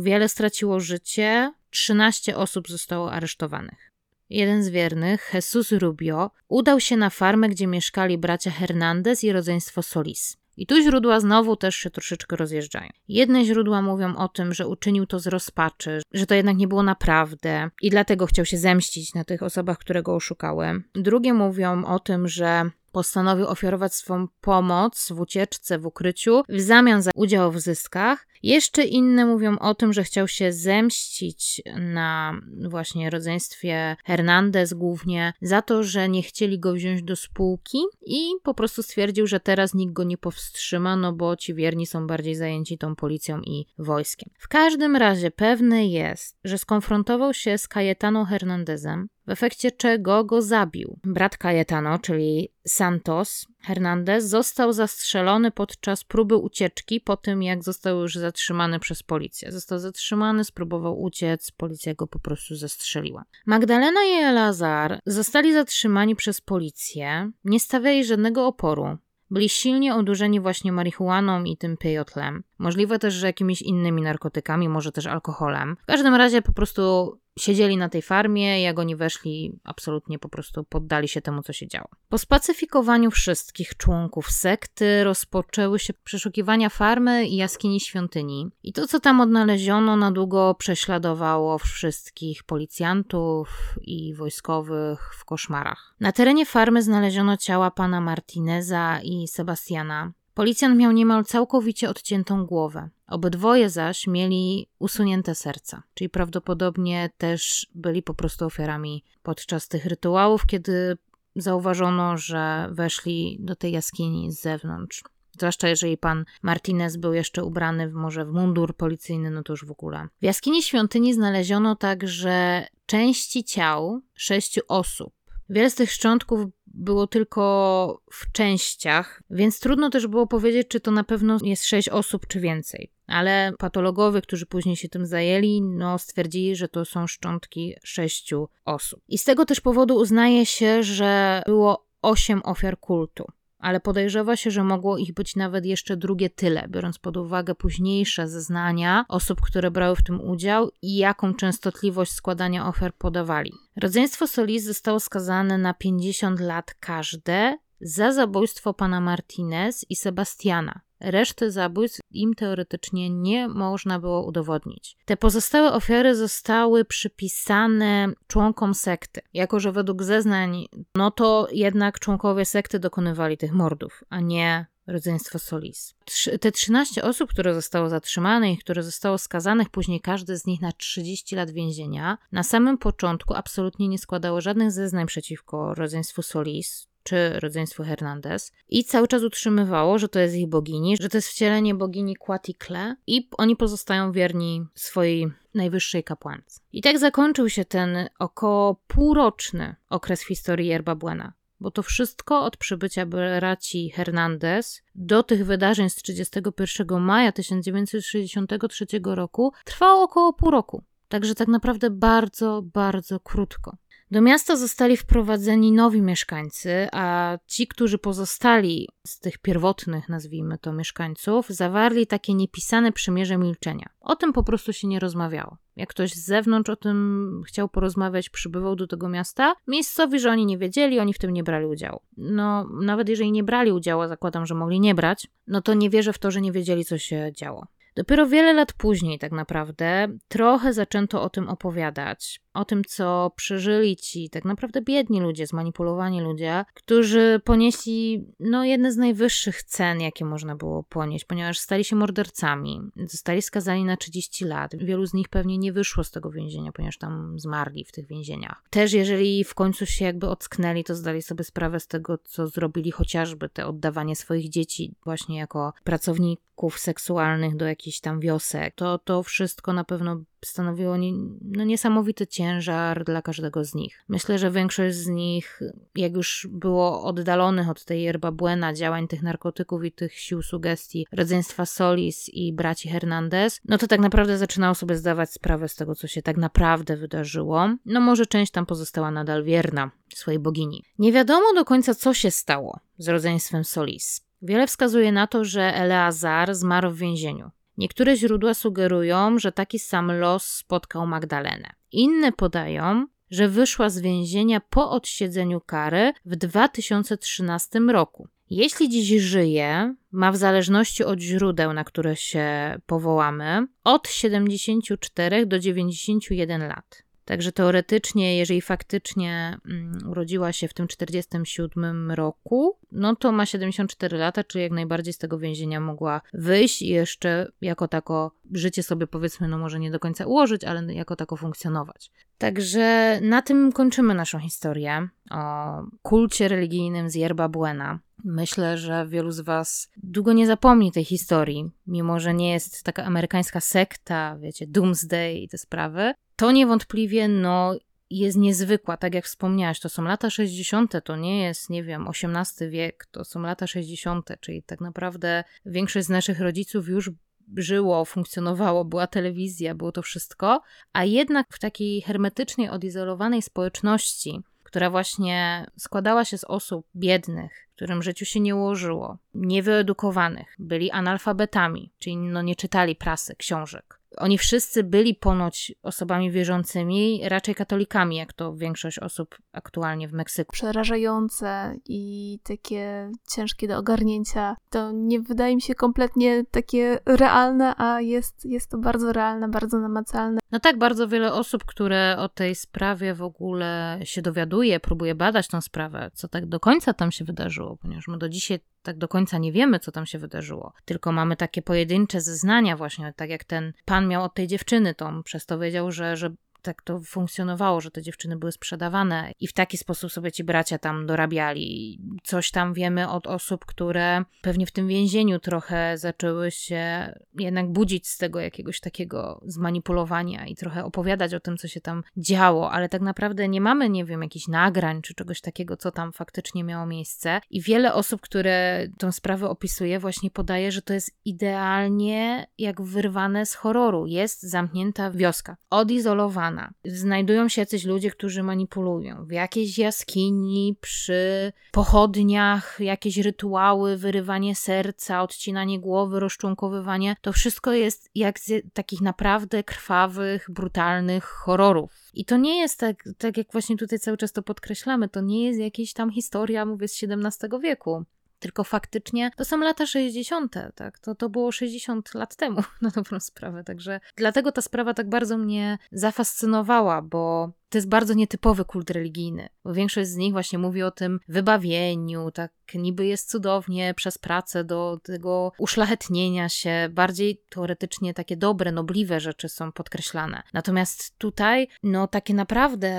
Wiele 0.01 0.29
straciło 0.29 0.79
życie, 0.79 1.53
13 1.69 2.37
osób 2.37 2.67
zostało 2.67 3.11
aresztowanych. 3.11 3.88
Jeden 4.29 4.63
z 4.63 4.69
wiernych, 4.69 5.31
Jesus 5.33 5.71
Rubio, 5.71 6.31
udał 6.47 6.79
się 6.79 6.97
na 6.97 7.09
farmę, 7.09 7.49
gdzie 7.49 7.67
mieszkali 7.67 8.17
bracia 8.17 8.51
Hernandez 8.51 9.23
i 9.23 9.31
rodzeństwo 9.31 9.83
Solis. 9.83 10.37
I 10.57 10.65
tu 10.65 10.81
źródła 10.81 11.19
znowu 11.19 11.55
też 11.55 11.75
się 11.75 11.89
troszeczkę 11.89 12.35
rozjeżdżają. 12.35 12.89
Jedne 13.07 13.45
źródła 13.45 13.81
mówią 13.81 14.15
o 14.15 14.27
tym, 14.27 14.53
że 14.53 14.67
uczynił 14.67 15.05
to 15.05 15.19
z 15.19 15.27
rozpaczy, 15.27 16.01
że 16.13 16.25
to 16.25 16.35
jednak 16.35 16.57
nie 16.57 16.67
było 16.67 16.83
naprawdę 16.83 17.69
i 17.81 17.89
dlatego 17.89 18.25
chciał 18.25 18.45
się 18.45 18.57
zemścić 18.57 19.13
na 19.13 19.23
tych 19.23 19.43
osobach, 19.43 19.77
które 19.77 20.03
go 20.03 20.15
oszukały. 20.15 20.83
Drugie 20.95 21.33
mówią 21.33 21.85
o 21.85 21.99
tym, 21.99 22.27
że 22.27 22.69
postanowił 22.91 23.47
ofiarować 23.47 23.95
swą 23.95 24.27
pomoc 24.41 25.11
w 25.11 25.19
ucieczce, 25.19 25.79
w 25.79 25.85
ukryciu 25.85 26.43
w 26.49 26.61
zamian 26.61 27.01
za 27.01 27.11
udział 27.15 27.51
w 27.51 27.59
zyskach. 27.59 28.27
Jeszcze 28.43 28.83
inne 28.83 29.25
mówią 29.25 29.57
o 29.57 29.75
tym, 29.75 29.93
że 29.93 30.03
chciał 30.03 30.27
się 30.27 30.53
zemścić 30.53 31.61
na 31.79 32.39
właśnie 32.69 33.09
rodzeństwie 33.09 33.97
Hernandez 34.05 34.73
głównie 34.73 35.33
za 35.41 35.61
to, 35.61 35.83
że 35.83 36.09
nie 36.09 36.23
chcieli 36.23 36.59
go 36.59 36.73
wziąć 36.73 37.03
do 37.03 37.15
spółki 37.15 37.77
i 38.05 38.21
po 38.43 38.53
prostu 38.53 38.83
stwierdził, 38.83 39.27
że 39.27 39.39
teraz 39.39 39.73
nikt 39.73 39.93
go 39.93 40.03
nie 40.03 40.17
powstrzyma, 40.17 40.95
no 40.95 41.13
bo 41.13 41.35
ci 41.35 41.53
wierni 41.53 41.85
są 41.85 42.07
bardziej 42.07 42.35
zajęci 42.35 42.77
tą 42.77 42.95
policją 42.95 43.41
i 43.41 43.65
wojskiem. 43.77 44.29
W 44.39 44.47
każdym 44.47 44.95
razie 44.95 45.31
pewne 45.31 45.87
jest, 45.87 46.37
że 46.43 46.57
skonfrontował 46.57 47.33
się 47.33 47.57
z 47.57 47.67
Cayetano 47.67 48.25
Hernandezem, 48.25 49.09
w 49.29 49.31
efekcie 49.31 49.71
czego 49.71 50.23
go 50.23 50.41
zabił. 50.41 50.99
Brat 51.03 51.37
Cayetano, 51.37 51.99
czyli 51.99 52.49
Santos 52.67 53.47
Hernandez, 53.59 54.25
został 54.25 54.73
zastrzelony 54.73 55.51
podczas 55.51 56.03
próby 56.03 56.35
ucieczki 56.35 57.01
po 57.01 57.17
tym, 57.17 57.43
jak 57.43 57.63
został 57.63 57.99
już 58.01 58.15
zatrzymany 58.15 58.79
przez 58.79 59.03
policję. 59.03 59.51
Został 59.51 59.79
zatrzymany, 59.79 60.43
spróbował 60.43 61.01
uciec, 61.01 61.51
policja 61.51 61.93
go 61.93 62.07
po 62.07 62.19
prostu 62.19 62.55
zastrzeliła. 62.55 63.25
Magdalena 63.45 63.99
i 64.05 64.23
Elazar 64.23 64.99
zostali 65.05 65.53
zatrzymani 65.53 66.15
przez 66.15 66.41
policję, 66.41 67.31
nie 67.43 67.59
stawiali 67.59 68.05
żadnego 68.05 68.47
oporu. 68.47 68.97
Byli 69.31 69.49
silnie 69.49 69.95
odurzeni 69.95 70.39
właśnie 70.39 70.71
marihuaną 70.71 71.43
i 71.43 71.57
tym 71.57 71.77
peyotlem. 71.77 72.43
Możliwe 72.57 72.99
też, 72.99 73.13
że 73.13 73.27
jakimiś 73.27 73.61
innymi 73.61 74.01
narkotykami, 74.01 74.69
może 74.69 74.91
też 74.91 75.05
alkoholem. 75.05 75.77
W 75.83 75.85
każdym 75.85 76.15
razie 76.15 76.41
po 76.41 76.51
prostu 76.51 77.13
siedzieli 77.41 77.77
na 77.77 77.89
tej 77.89 78.01
farmie, 78.01 78.61
jak 78.61 78.79
oni 78.79 78.95
weszli, 78.95 79.59
absolutnie 79.63 80.19
po 80.19 80.29
prostu 80.29 80.63
poddali 80.63 81.07
się 81.07 81.21
temu, 81.21 81.41
co 81.41 81.53
się 81.53 81.67
działo. 81.67 81.87
Po 82.09 82.17
spacyfikowaniu 82.17 83.11
wszystkich 83.11 83.77
członków 83.77 84.31
sekty 84.31 85.03
rozpoczęły 85.03 85.79
się 85.79 85.93
przeszukiwania 86.03 86.69
farmy 86.69 87.27
i 87.27 87.35
jaskini 87.35 87.79
świątyni. 87.79 88.47
I 88.63 88.73
to, 88.73 88.87
co 88.87 88.99
tam 88.99 89.21
odnaleziono, 89.21 89.95
na 89.95 90.11
długo 90.11 90.55
prześladowało 90.59 91.57
wszystkich 91.57 92.43
policjantów 92.43 93.75
i 93.81 94.13
wojskowych 94.15 95.15
w 95.15 95.25
koszmarach. 95.25 95.95
Na 95.99 96.11
terenie 96.11 96.45
farmy 96.45 96.81
znaleziono 96.81 97.37
ciała 97.37 97.71
pana 97.71 98.01
Martineza 98.01 98.99
i 99.03 99.27
Sebastiana. 99.27 100.11
Policjant 100.39 100.77
miał 100.77 100.91
niemal 100.91 101.25
całkowicie 101.25 101.89
odciętą 101.89 102.45
głowę. 102.45 102.89
Obydwoje 103.07 103.69
zaś 103.69 104.07
mieli 104.07 104.67
usunięte 104.79 105.35
serca, 105.35 105.83
czyli 105.93 106.09
prawdopodobnie 106.09 107.09
też 107.17 107.67
byli 107.75 108.03
po 108.03 108.13
prostu 108.13 108.45
ofiarami 108.45 109.03
podczas 109.23 109.67
tych 109.67 109.85
rytuałów, 109.85 110.45
kiedy 110.45 110.97
zauważono, 111.35 112.17
że 112.17 112.69
weszli 112.71 113.37
do 113.39 113.55
tej 113.55 113.71
jaskini 113.71 114.31
z 114.31 114.41
zewnątrz. 114.41 115.03
Zwłaszcza 115.31 115.69
jeżeli 115.69 115.97
pan 115.97 116.25
Martinez 116.41 116.97
był 116.97 117.13
jeszcze 117.13 117.43
ubrany 117.43 117.89
w, 117.89 117.93
może 117.93 118.25
w 118.25 118.31
mundur 118.31 118.75
policyjny, 118.75 119.31
no 119.31 119.43
to 119.43 119.53
już 119.53 119.65
w 119.65 119.71
ogóle. 119.71 120.07
W 120.21 120.23
jaskini 120.23 120.63
świątyni 120.63 121.13
znaleziono 121.13 121.75
także 121.75 122.67
części 122.85 123.43
ciał 123.43 124.01
sześciu 124.15 124.61
osób. 124.67 125.13
Wiele 125.49 125.69
z 125.69 125.75
tych 125.75 125.91
szczątków 125.91 126.45
było 126.73 127.07
tylko 127.07 128.01
w 128.11 128.31
częściach, 128.31 129.23
więc 129.29 129.59
trudno 129.59 129.89
też 129.89 130.07
było 130.07 130.27
powiedzieć, 130.27 130.67
czy 130.67 130.79
to 130.79 130.91
na 130.91 131.03
pewno 131.03 131.37
jest 131.43 131.65
sześć 131.65 131.89
osób, 131.89 132.27
czy 132.27 132.39
więcej. 132.39 132.91
Ale 133.07 133.53
patologowie, 133.59 134.21
którzy 134.21 134.45
później 134.45 134.75
się 134.75 134.89
tym 134.89 135.05
zajęli, 135.05 135.61
no 135.61 135.97
stwierdzili, 135.97 136.55
że 136.55 136.67
to 136.67 136.85
są 136.85 137.07
szczątki 137.07 137.75
sześciu 137.83 138.49
osób. 138.65 139.01
I 139.07 139.17
z 139.17 139.23
tego 139.23 139.45
też 139.45 139.61
powodu 139.61 139.95
uznaje 139.95 140.45
się, 140.45 140.83
że 140.83 141.41
było 141.45 141.85
osiem 142.01 142.41
ofiar 142.43 142.79
kultu 142.79 143.25
ale 143.59 143.79
podejrzewa 143.79 144.35
się, 144.35 144.51
że 144.51 144.63
mogło 144.63 144.97
ich 144.97 145.13
być 145.13 145.35
nawet 145.35 145.65
jeszcze 145.65 145.97
drugie 145.97 146.29
tyle, 146.29 146.67
biorąc 146.69 146.99
pod 146.99 147.17
uwagę 147.17 147.55
późniejsze 147.55 148.27
zeznania 148.27 149.05
osób, 149.07 149.41
które 149.41 149.71
brały 149.71 149.95
w 149.95 150.03
tym 150.03 150.21
udział 150.21 150.69
i 150.81 150.97
jaką 150.97 151.33
częstotliwość 151.33 152.11
składania 152.11 152.67
ofiar 152.67 152.93
podawali. 152.93 153.53
Rodzeństwo 153.75 154.27
Solis 154.27 154.63
zostało 154.63 154.99
skazane 154.99 155.57
na 155.57 155.73
50 155.73 156.39
lat 156.39 156.73
każde 156.79 157.57
za 157.81 158.11
zabójstwo 158.11 158.73
pana 158.73 159.01
Martinez 159.01 159.85
i 159.89 159.95
Sebastiana. 159.95 160.81
Reszty 160.99 161.51
zabójstw 161.51 161.99
im 162.11 162.33
teoretycznie 162.33 163.09
nie 163.09 163.47
można 163.47 163.99
było 163.99 164.25
udowodnić. 164.25 164.97
Te 165.05 165.17
pozostałe 165.17 165.73
ofiary 165.73 166.15
zostały 166.15 166.85
przypisane 166.85 168.07
członkom 168.27 168.73
sekty. 168.73 169.21
Jako, 169.33 169.59
że 169.59 169.71
według 169.71 170.03
zeznań, 170.03 170.65
no 170.95 171.11
to 171.11 171.47
jednak 171.51 171.99
członkowie 171.99 172.45
sekty 172.45 172.79
dokonywali 172.79 173.37
tych 173.37 173.53
mordów, 173.53 174.03
a 174.09 174.19
nie 174.19 174.65
rodzeństwo 174.87 175.39
Solis. 175.39 175.95
Te 176.41 176.51
13 176.51 177.03
osób, 177.03 177.29
które 177.29 177.53
zostało 177.53 177.89
zatrzymane 177.89 178.51
i 178.51 178.57
które 178.57 178.83
zostało 178.83 179.17
skazanych, 179.17 179.69
później 179.69 180.01
każdy 180.01 180.37
z 180.37 180.45
nich 180.45 180.61
na 180.61 180.71
30 180.71 181.35
lat 181.35 181.51
więzienia, 181.51 182.17
na 182.31 182.43
samym 182.43 182.77
początku 182.77 183.33
absolutnie 183.33 183.87
nie 183.87 183.97
składało 183.97 184.41
żadnych 184.41 184.71
zeznań 184.71 185.07
przeciwko 185.07 185.73
rodzeństwu 185.73 186.21
Solis, 186.21 186.87
czy 187.09 187.39
rodzeństwo 187.39 187.83
Hernandez 187.83 188.51
i 188.69 188.83
cały 188.83 189.07
czas 189.07 189.23
utrzymywało, 189.23 189.99
że 189.99 190.09
to 190.09 190.19
jest 190.19 190.35
ich 190.35 190.47
bogini, 190.47 190.97
że 191.01 191.09
to 191.09 191.17
jest 191.17 191.27
wcielenie 191.27 191.75
bogini 191.75 192.15
Quatikle 192.15 192.95
i 193.07 193.29
oni 193.37 193.55
pozostają 193.55 194.11
wierni 194.11 194.65
swojej 194.75 195.31
najwyższej 195.53 196.03
kapłance. 196.03 196.59
I 196.73 196.81
tak 196.81 196.99
zakończył 196.99 197.49
się 197.49 197.65
ten 197.65 198.09
około 198.19 198.75
półroczny 198.87 199.75
okres 199.89 200.23
w 200.23 200.27
historii 200.27 200.67
Yerba 200.67 200.95
Buena. 200.95 201.33
Bo 201.59 201.71
to 201.71 201.83
wszystko 201.83 202.43
od 202.43 202.57
przybycia 202.57 203.05
braci 203.05 203.89
Hernandez 203.89 204.81
do 204.95 205.23
tych 205.23 205.45
wydarzeń 205.45 205.89
z 205.89 205.95
31 205.95 206.99
maja 206.99 207.31
1963 207.31 208.85
roku 209.03 209.53
trwało 209.65 210.03
około 210.03 210.33
pół 210.33 210.51
roku. 210.51 210.83
Także 211.07 211.35
tak 211.35 211.47
naprawdę 211.47 211.89
bardzo, 211.89 212.61
bardzo 212.61 213.19
krótko. 213.19 213.77
Do 214.11 214.21
miasta 214.21 214.55
zostali 214.55 214.97
wprowadzeni 214.97 215.71
nowi 215.71 216.01
mieszkańcy, 216.01 216.87
a 216.91 217.37
ci, 217.47 217.67
którzy 217.67 217.97
pozostali 217.97 218.89
z 219.07 219.19
tych 219.19 219.37
pierwotnych, 219.37 220.09
nazwijmy 220.09 220.57
to, 220.57 220.73
mieszkańców, 220.73 221.49
zawarli 221.49 222.07
takie 222.07 222.33
niepisane 222.33 222.91
przymierze 222.91 223.37
milczenia. 223.37 223.89
O 223.99 224.15
tym 224.15 224.33
po 224.33 224.43
prostu 224.43 224.73
się 224.73 224.87
nie 224.87 224.99
rozmawiało. 224.99 225.57
Jak 225.75 225.89
ktoś 225.89 226.13
z 226.13 226.25
zewnątrz 226.25 226.69
o 226.69 226.75
tym 226.75 227.41
chciał 227.47 227.69
porozmawiać, 227.69 228.29
przybywał 228.29 228.75
do 228.75 228.87
tego 228.87 229.09
miasta, 229.09 229.53
miejscowi, 229.67 230.19
że 230.19 230.31
oni 230.31 230.45
nie 230.45 230.57
wiedzieli, 230.57 230.99
oni 230.99 231.13
w 231.13 231.19
tym 231.19 231.33
nie 231.33 231.43
brali 231.43 231.65
udziału. 231.65 232.01
No, 232.17 232.69
nawet 232.81 233.09
jeżeli 233.09 233.31
nie 233.31 233.43
brali 233.43 233.71
udziału, 233.71 234.07
zakładam, 234.07 234.45
że 234.45 234.55
mogli 234.55 234.79
nie 234.79 234.95
brać, 234.95 235.27
no 235.47 235.61
to 235.61 235.73
nie 235.73 235.89
wierzę 235.89 236.13
w 236.13 236.19
to, 236.19 236.31
że 236.31 236.41
nie 236.41 236.51
wiedzieli, 236.51 236.85
co 236.85 236.97
się 236.97 237.31
działo. 237.35 237.67
Dopiero 237.95 238.27
wiele 238.27 238.53
lat 238.53 238.73
później, 238.73 239.19
tak 239.19 239.31
naprawdę, 239.31 240.07
trochę 240.27 240.73
zaczęto 240.73 241.21
o 241.21 241.29
tym 241.29 241.49
opowiadać. 241.49 242.41
O 242.53 242.65
tym, 242.65 242.83
co 242.87 243.31
przeżyli 243.35 243.95
ci 243.95 244.29
tak 244.29 244.45
naprawdę 244.45 244.81
biedni 244.81 245.21
ludzie, 245.21 245.47
zmanipulowani 245.47 246.21
ludzie, 246.21 246.65
którzy 246.73 247.41
ponieśli 247.43 248.25
no, 248.39 248.63
jedne 248.63 248.91
z 248.91 248.97
najwyższych 248.97 249.63
cen, 249.63 250.01
jakie 250.01 250.25
można 250.25 250.55
było 250.55 250.83
ponieść, 250.83 251.25
ponieważ 251.25 251.59
stali 251.59 251.83
się 251.83 251.95
mordercami. 251.95 252.81
Zostali 252.95 253.41
skazani 253.41 253.85
na 253.85 253.97
30 253.97 254.45
lat. 254.45 254.75
Wielu 254.75 255.05
z 255.05 255.13
nich 255.13 255.29
pewnie 255.29 255.57
nie 255.57 255.73
wyszło 255.73 256.03
z 256.03 256.11
tego 256.11 256.31
więzienia, 256.31 256.71
ponieważ 256.71 256.97
tam 256.97 257.39
zmarli 257.39 257.85
w 257.85 257.91
tych 257.91 258.07
więzieniach. 258.07 258.63
Też, 258.69 258.93
jeżeli 258.93 259.43
w 259.43 259.53
końcu 259.53 259.85
się 259.85 260.05
jakby 260.05 260.27
ocknęli, 260.27 260.83
to 260.83 260.95
zdali 260.95 261.21
sobie 261.21 261.43
sprawę 261.43 261.79
z 261.79 261.87
tego, 261.87 262.17
co 262.17 262.47
zrobili 262.47 262.91
chociażby 262.91 263.49
te 263.49 263.67
oddawanie 263.67 264.15
swoich 264.15 264.49
dzieci 264.49 264.95
właśnie 265.03 265.37
jako 265.37 265.73
pracowników 265.83 266.79
seksualnych 266.79 267.55
do 267.55 267.65
jakichś 267.65 267.99
tam 267.99 268.19
wiosek. 268.19 268.75
To, 268.75 268.97
to 268.97 269.23
wszystko 269.23 269.73
na 269.73 269.83
pewno 269.83 270.21
stanowiło 270.45 270.95
no 271.41 271.63
niesamowity 271.63 272.27
ciężar 272.27 273.03
dla 273.03 273.21
każdego 273.21 273.65
z 273.65 273.75
nich. 273.75 274.03
Myślę, 274.07 274.39
że 274.39 274.51
większość 274.51 274.95
z 274.95 275.07
nich, 275.07 275.59
jak 275.95 276.13
już 276.13 276.47
było 276.51 277.03
oddalonych 277.03 277.69
od 277.69 277.85
tej 277.85 278.03
yerba 278.03 278.31
buena, 278.31 278.73
działań 278.73 279.07
tych 279.07 279.23
narkotyków 279.23 279.83
i 279.83 279.91
tych 279.91 280.13
sił 280.13 280.41
sugestii 280.41 281.07
rodzeństwa 281.11 281.65
Solis 281.65 282.29
i 282.29 282.53
braci 282.53 282.89
Hernandez, 282.89 283.61
no 283.65 283.77
to 283.77 283.87
tak 283.87 283.99
naprawdę 283.99 284.37
zaczynało 284.37 284.75
sobie 284.75 284.95
zdawać 284.95 285.33
sprawę 285.33 285.69
z 285.69 285.75
tego, 285.75 285.95
co 285.95 286.07
się 286.07 286.21
tak 286.21 286.37
naprawdę 286.37 286.97
wydarzyło. 286.97 287.69
No 287.85 287.99
może 287.99 288.25
część 288.25 288.51
tam 288.51 288.65
pozostała 288.65 289.11
nadal 289.11 289.43
wierna 289.43 289.91
swojej 290.13 290.39
bogini. 290.39 290.83
Nie 290.99 291.11
wiadomo 291.11 291.53
do 291.55 291.65
końca, 291.65 291.95
co 291.95 292.13
się 292.13 292.31
stało 292.31 292.79
z 292.97 293.07
rodzeństwem 293.07 293.63
Solis. 293.63 294.29
Wiele 294.41 294.67
wskazuje 294.67 295.11
na 295.11 295.27
to, 295.27 295.45
że 295.45 295.75
Eleazar 295.75 296.55
zmarł 296.55 296.91
w 296.91 296.97
więzieniu. 296.97 297.51
Niektóre 297.79 298.17
źródła 298.17 298.53
sugerują, 298.53 299.39
że 299.39 299.51
taki 299.51 299.79
sam 299.79 300.11
los 300.11 300.43
spotkał 300.47 301.07
Magdalenę. 301.07 301.69
Inne 301.91 302.31
podają, 302.31 303.07
że 303.31 303.47
wyszła 303.47 303.89
z 303.89 303.99
więzienia 303.99 304.61
po 304.69 304.91
odsiedzeniu 304.91 305.61
kary 305.61 306.13
w 306.25 306.35
2013 306.35 307.79
roku. 307.79 308.27
Jeśli 308.49 308.89
dziś 308.89 309.21
żyje, 309.21 309.95
ma 310.11 310.31
w 310.31 310.37
zależności 310.37 311.03
od 311.03 311.19
źródeł, 311.19 311.73
na 311.73 311.83
które 311.83 312.15
się 312.15 312.79
powołamy, 312.85 313.67
od 313.83 314.07
74 314.07 315.45
do 315.45 315.59
91 315.59 316.67
lat. 316.67 317.03
Także 317.29 317.51
teoretycznie, 317.51 318.37
jeżeli 318.37 318.61
faktycznie 318.61 319.57
mm, 319.65 319.97
urodziła 320.09 320.53
się 320.53 320.67
w 320.67 320.73
tym 320.73 320.87
47 320.87 322.11
roku, 322.11 322.77
no 322.91 323.15
to 323.15 323.31
ma 323.31 323.45
74 323.45 324.17
lata, 324.17 324.43
czyli 324.43 324.63
jak 324.63 324.71
najbardziej 324.71 325.13
z 325.13 325.17
tego 325.17 325.39
więzienia 325.39 325.79
mogła 325.79 326.21
wyjść 326.33 326.81
i 326.81 326.87
jeszcze 326.87 327.51
jako 327.61 327.87
tako 327.87 328.31
życie 328.51 328.83
sobie 328.83 329.07
powiedzmy, 329.07 329.47
no 329.47 329.57
może 329.57 329.79
nie 329.79 329.91
do 329.91 329.99
końca 329.99 330.25
ułożyć, 330.25 330.63
ale 330.63 330.93
jako 330.93 331.15
tako 331.15 331.35
funkcjonować. 331.35 332.11
Także 332.37 333.19
na 333.21 333.41
tym 333.41 333.71
kończymy 333.71 334.13
naszą 334.13 334.39
historię 334.39 335.07
o 335.31 335.73
kulcie 336.01 336.47
religijnym 336.47 337.09
z 337.09 337.15
Yerba 337.15 337.49
Buena. 337.49 337.99
Myślę, 338.23 338.77
że 338.77 339.07
wielu 339.07 339.31
z 339.31 339.39
Was 339.39 339.89
długo 339.97 340.33
nie 340.33 340.47
zapomni 340.47 340.91
tej 340.91 341.05
historii, 341.05 341.71
mimo 341.87 342.19
że 342.19 342.33
nie 342.33 342.51
jest 342.51 342.83
taka 342.83 343.03
amerykańska 343.03 343.59
sekta, 343.59 344.37
wiecie, 344.39 344.67
Doomsday 344.67 345.33
i 345.33 345.47
te 345.47 345.57
sprawy. 345.57 346.13
To 346.39 346.51
niewątpliwie, 346.51 347.27
no, 347.27 347.75
jest 348.09 348.37
niezwykła, 348.37 348.97
tak 348.97 349.15
jak 349.15 349.25
wspomniałaś, 349.25 349.79
to 349.79 349.89
są 349.89 350.03
lata 350.03 350.29
60., 350.29 350.93
to 351.03 351.15
nie 351.15 351.43
jest, 351.43 351.69
nie 351.69 351.83
wiem, 351.83 352.07
XVIII 352.07 352.69
wiek, 352.69 353.05
to 353.11 353.25
są 353.25 353.41
lata 353.41 353.67
60., 353.67 354.29
czyli 354.39 354.63
tak 354.63 354.81
naprawdę 354.81 355.43
większość 355.65 356.07
z 356.07 356.09
naszych 356.09 356.39
rodziców 356.39 356.87
już 356.87 357.11
żyło, 357.57 358.05
funkcjonowało, 358.05 358.85
była 358.85 359.07
telewizja, 359.07 359.75
było 359.75 359.91
to 359.91 360.01
wszystko, 360.01 360.61
a 360.93 361.03
jednak 361.05 361.47
w 361.49 361.59
takiej 361.59 362.01
hermetycznie 362.01 362.71
odizolowanej 362.71 363.41
społeczności, 363.41 364.39
która 364.63 364.89
właśnie 364.89 365.65
składała 365.77 366.25
się 366.25 366.37
z 366.37 366.43
osób 366.43 366.85
biednych, 366.95 367.51
którym 367.75 368.03
życiu 368.03 368.25
się 368.25 368.39
nie 368.39 368.55
ułożyło, 368.55 369.17
niewyedukowanych, 369.33 370.55
byli 370.59 370.91
analfabetami, 370.91 371.91
czyli 371.99 372.17
no 372.17 372.41
nie 372.41 372.55
czytali 372.55 372.95
prasy, 372.95 373.35
książek 373.35 373.98
oni 374.17 374.37
wszyscy 374.37 374.83
byli 374.83 375.15
ponoć 375.15 375.71
osobami 375.83 376.31
wierzącymi, 376.31 377.21
raczej 377.23 377.55
katolikami, 377.55 378.15
jak 378.15 378.33
to 378.33 378.55
większość 378.55 378.99
osób 378.99 379.37
aktualnie 379.51 380.07
w 380.07 380.13
Meksyku. 380.13 380.51
Przerażające 380.51 381.75
i 381.85 382.39
takie 382.43 383.11
ciężkie 383.35 383.67
do 383.67 383.77
ogarnięcia. 383.77 384.55
To 384.69 384.91
nie 384.91 385.21
wydaje 385.21 385.55
mi 385.55 385.61
się 385.61 385.75
kompletnie 385.75 386.45
takie 386.51 386.99
realne, 387.05 387.73
a 387.77 388.01
jest, 388.01 388.45
jest 388.45 388.69
to 388.69 388.77
bardzo 388.77 389.13
realne, 389.13 389.49
bardzo 389.49 389.79
namacalne. 389.79 390.38
No 390.51 390.59
tak, 390.59 390.77
bardzo 390.77 391.07
wiele 391.07 391.33
osób, 391.33 391.65
które 391.65 392.15
o 392.17 392.29
tej 392.29 392.55
sprawie 392.55 393.13
w 393.13 393.21
ogóle 393.21 393.99
się 394.03 394.21
dowiaduje, 394.21 394.79
próbuje 394.79 395.15
badać 395.15 395.47
tą 395.47 395.61
sprawę, 395.61 396.11
co 396.13 396.27
tak 396.27 396.45
do 396.45 396.59
końca 396.59 396.93
tam 396.93 397.11
się 397.11 397.25
wydarzyło, 397.25 397.77
ponieważ 397.77 398.07
my 398.07 398.17
do 398.17 398.29
dzisiaj 398.29 398.59
tak 398.81 398.97
do 398.97 399.07
końca 399.07 399.37
nie 399.37 399.51
wiemy, 399.51 399.79
co 399.79 399.91
tam 399.91 400.05
się 400.05 400.19
wydarzyło. 400.19 400.73
Tylko 400.85 401.11
mamy 401.11 401.35
takie 401.35 401.61
pojedyncze 401.61 402.21
zeznania, 402.21 402.77
właśnie 402.77 403.13
tak 403.15 403.29
jak 403.29 403.43
ten 403.43 403.73
pan 403.85 404.07
miał 404.07 404.23
od 404.23 404.33
tej 404.33 404.47
dziewczyny, 404.47 404.95
to 404.95 405.23
przez 405.23 405.45
to 405.45 405.59
wiedział, 405.59 405.91
że, 405.91 406.17
że 406.17 406.33
tak 406.61 406.81
to 406.81 406.99
funkcjonowało, 406.99 407.81
że 407.81 407.91
te 407.91 408.01
dziewczyny 408.01 408.37
były 408.37 408.51
sprzedawane 408.51 409.31
i 409.39 409.47
w 409.47 409.53
taki 409.53 409.77
sposób 409.77 410.11
sobie 410.11 410.31
ci 410.31 410.43
bracia 410.43 410.77
tam 410.77 411.05
dorabiali. 411.05 411.99
Coś 412.23 412.51
tam 412.51 412.73
wiemy 412.73 413.09
od 413.09 413.27
osób, 413.27 413.65
które 413.65 414.23
pewnie 414.41 414.65
w 414.65 414.71
tym 414.71 414.87
więzieniu 414.87 415.39
trochę 415.39 415.97
zaczęły 415.97 416.51
się 416.51 417.13
jednak 417.33 417.71
budzić 417.71 418.07
z 418.07 418.17
tego 418.17 418.39
jakiegoś 418.39 418.79
takiego 418.79 419.41
zmanipulowania 419.45 420.45
i 420.45 420.55
trochę 420.55 420.85
opowiadać 420.85 421.33
o 421.33 421.39
tym, 421.39 421.57
co 421.57 421.67
się 421.67 421.81
tam 421.81 422.03
działo, 422.17 422.71
ale 422.71 422.89
tak 422.89 423.01
naprawdę 423.01 423.47
nie 423.47 423.61
mamy, 423.61 423.89
nie 423.89 424.05
wiem, 424.05 424.21
jakichś 424.21 424.47
nagrań 424.47 425.01
czy 425.01 425.13
czegoś 425.13 425.41
takiego, 425.41 425.77
co 425.77 425.91
tam 425.91 426.11
faktycznie 426.11 426.63
miało 426.63 426.85
miejsce. 426.85 427.41
I 427.49 427.61
wiele 427.61 427.93
osób, 427.93 428.21
które 428.21 428.87
tą 428.97 429.11
sprawę 429.11 429.49
opisuje, 429.49 429.99
właśnie 429.99 430.31
podaje, 430.31 430.71
że 430.71 430.81
to 430.81 430.93
jest 430.93 431.11
idealnie 431.25 432.47
jak 432.57 432.81
wyrwane 432.81 433.45
z 433.45 433.55
horroru. 433.55 434.05
Jest 434.05 434.41
zamknięta 434.41 435.11
wioska, 435.11 435.57
odizolowana. 435.69 436.48
Znajdują 436.85 437.49
się 437.49 437.61
jacyś 437.61 437.85
ludzie, 437.85 438.11
którzy 438.11 438.43
manipulują. 438.43 439.25
W 439.25 439.31
jakiejś 439.31 439.77
jaskini, 439.77 440.77
przy 440.81 441.51
pochodniach, 441.71 442.77
jakieś 442.79 443.17
rytuały, 443.17 443.97
wyrywanie 443.97 444.55
serca, 444.55 445.21
odcinanie 445.21 445.79
głowy, 445.79 446.19
rozczłonkowywanie. 446.19 447.15
To 447.21 447.33
wszystko 447.33 447.73
jest 447.73 448.09
jak 448.15 448.39
z 448.39 448.73
takich 448.73 449.01
naprawdę 449.01 449.63
krwawych, 449.63 450.45
brutalnych 450.49 451.23
horrorów. 451.23 451.91
I 452.13 452.25
to 452.25 452.37
nie 452.37 452.59
jest 452.59 452.79
tak, 452.79 453.03
tak 453.17 453.37
jak 453.37 453.51
właśnie 453.51 453.77
tutaj 453.77 453.99
cały 453.99 454.17
czas 454.17 454.31
to 454.31 454.43
podkreślamy, 454.43 455.09
to 455.09 455.21
nie 455.21 455.45
jest 455.45 455.59
jakaś 455.59 455.93
tam 455.93 456.11
historia, 456.11 456.65
mówię, 456.65 456.87
z 456.87 457.03
XVII 457.03 457.59
wieku. 457.61 458.05
Tylko 458.39 458.63
faktycznie 458.63 459.31
to 459.37 459.45
są 459.45 459.57
lata 459.57 459.85
60., 459.85 460.55
tak? 460.75 460.99
To, 460.99 461.15
to 461.15 461.29
było 461.29 461.51
60 461.51 462.13
lat 462.13 462.35
temu, 462.35 462.63
na 462.81 462.89
dobrą 462.89 463.19
sprawę. 463.19 463.63
Także 463.63 463.99
dlatego 464.15 464.51
ta 464.51 464.61
sprawa 464.61 464.93
tak 464.93 465.09
bardzo 465.09 465.37
mnie 465.37 465.77
zafascynowała, 465.91 467.01
bo 467.01 467.51
to 467.69 467.77
jest 467.77 467.89
bardzo 467.89 468.13
nietypowy 468.13 468.65
kult 468.65 468.89
religijny, 468.89 469.49
bo 469.63 469.73
większość 469.73 470.09
z 470.09 470.15
nich 470.15 470.31
właśnie 470.31 470.59
mówi 470.59 470.83
o 470.83 470.91
tym 470.91 471.19
wybawieniu, 471.27 472.31
tak 472.31 472.51
niby 472.75 473.05
jest 473.05 473.29
cudownie 473.29 473.93
przez 473.93 474.17
pracę 474.17 474.63
do 474.63 474.99
tego 475.03 475.51
uszlachetnienia 475.57 476.49
się, 476.49 476.89
bardziej 476.91 477.41
teoretycznie 477.49 478.13
takie 478.13 478.37
dobre, 478.37 478.71
nobliwe 478.71 479.19
rzeczy 479.19 479.49
są 479.49 479.71
podkreślane. 479.71 480.43
Natomiast 480.53 481.17
tutaj, 481.17 481.67
no 481.83 482.07
takie 482.07 482.33
naprawdę 482.33 482.89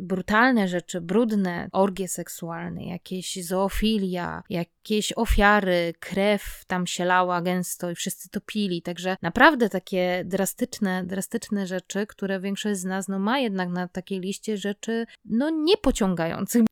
brutalne 0.00 0.68
rzeczy, 0.68 1.00
brudne, 1.00 1.68
orgie 1.72 2.08
seksualne, 2.08 2.84
jakieś 2.84 3.44
zoofilia, 3.46 4.42
jakieś 4.50 5.12
ofiary, 5.16 5.94
krew 6.00 6.64
tam 6.66 6.86
się 6.86 7.04
lała 7.04 7.42
gęsto 7.42 7.90
i 7.90 7.94
wszyscy 7.94 8.28
topili, 8.28 8.82
także 8.82 9.16
naprawdę 9.22 9.68
takie 9.68 10.22
drastyczne, 10.24 11.04
drastyczne 11.04 11.66
rzeczy, 11.66 12.06
które 12.06 12.40
większość 12.40 12.80
z 12.80 12.84
nas 12.84 13.08
no 13.08 13.18
ma 13.18 13.38
jednak 13.38 13.68
na 13.68 13.88
takiej 13.88 14.17
liście 14.18 14.56
rzeczy, 14.56 15.06
no 15.24 15.50
niepociągających. 15.50 16.62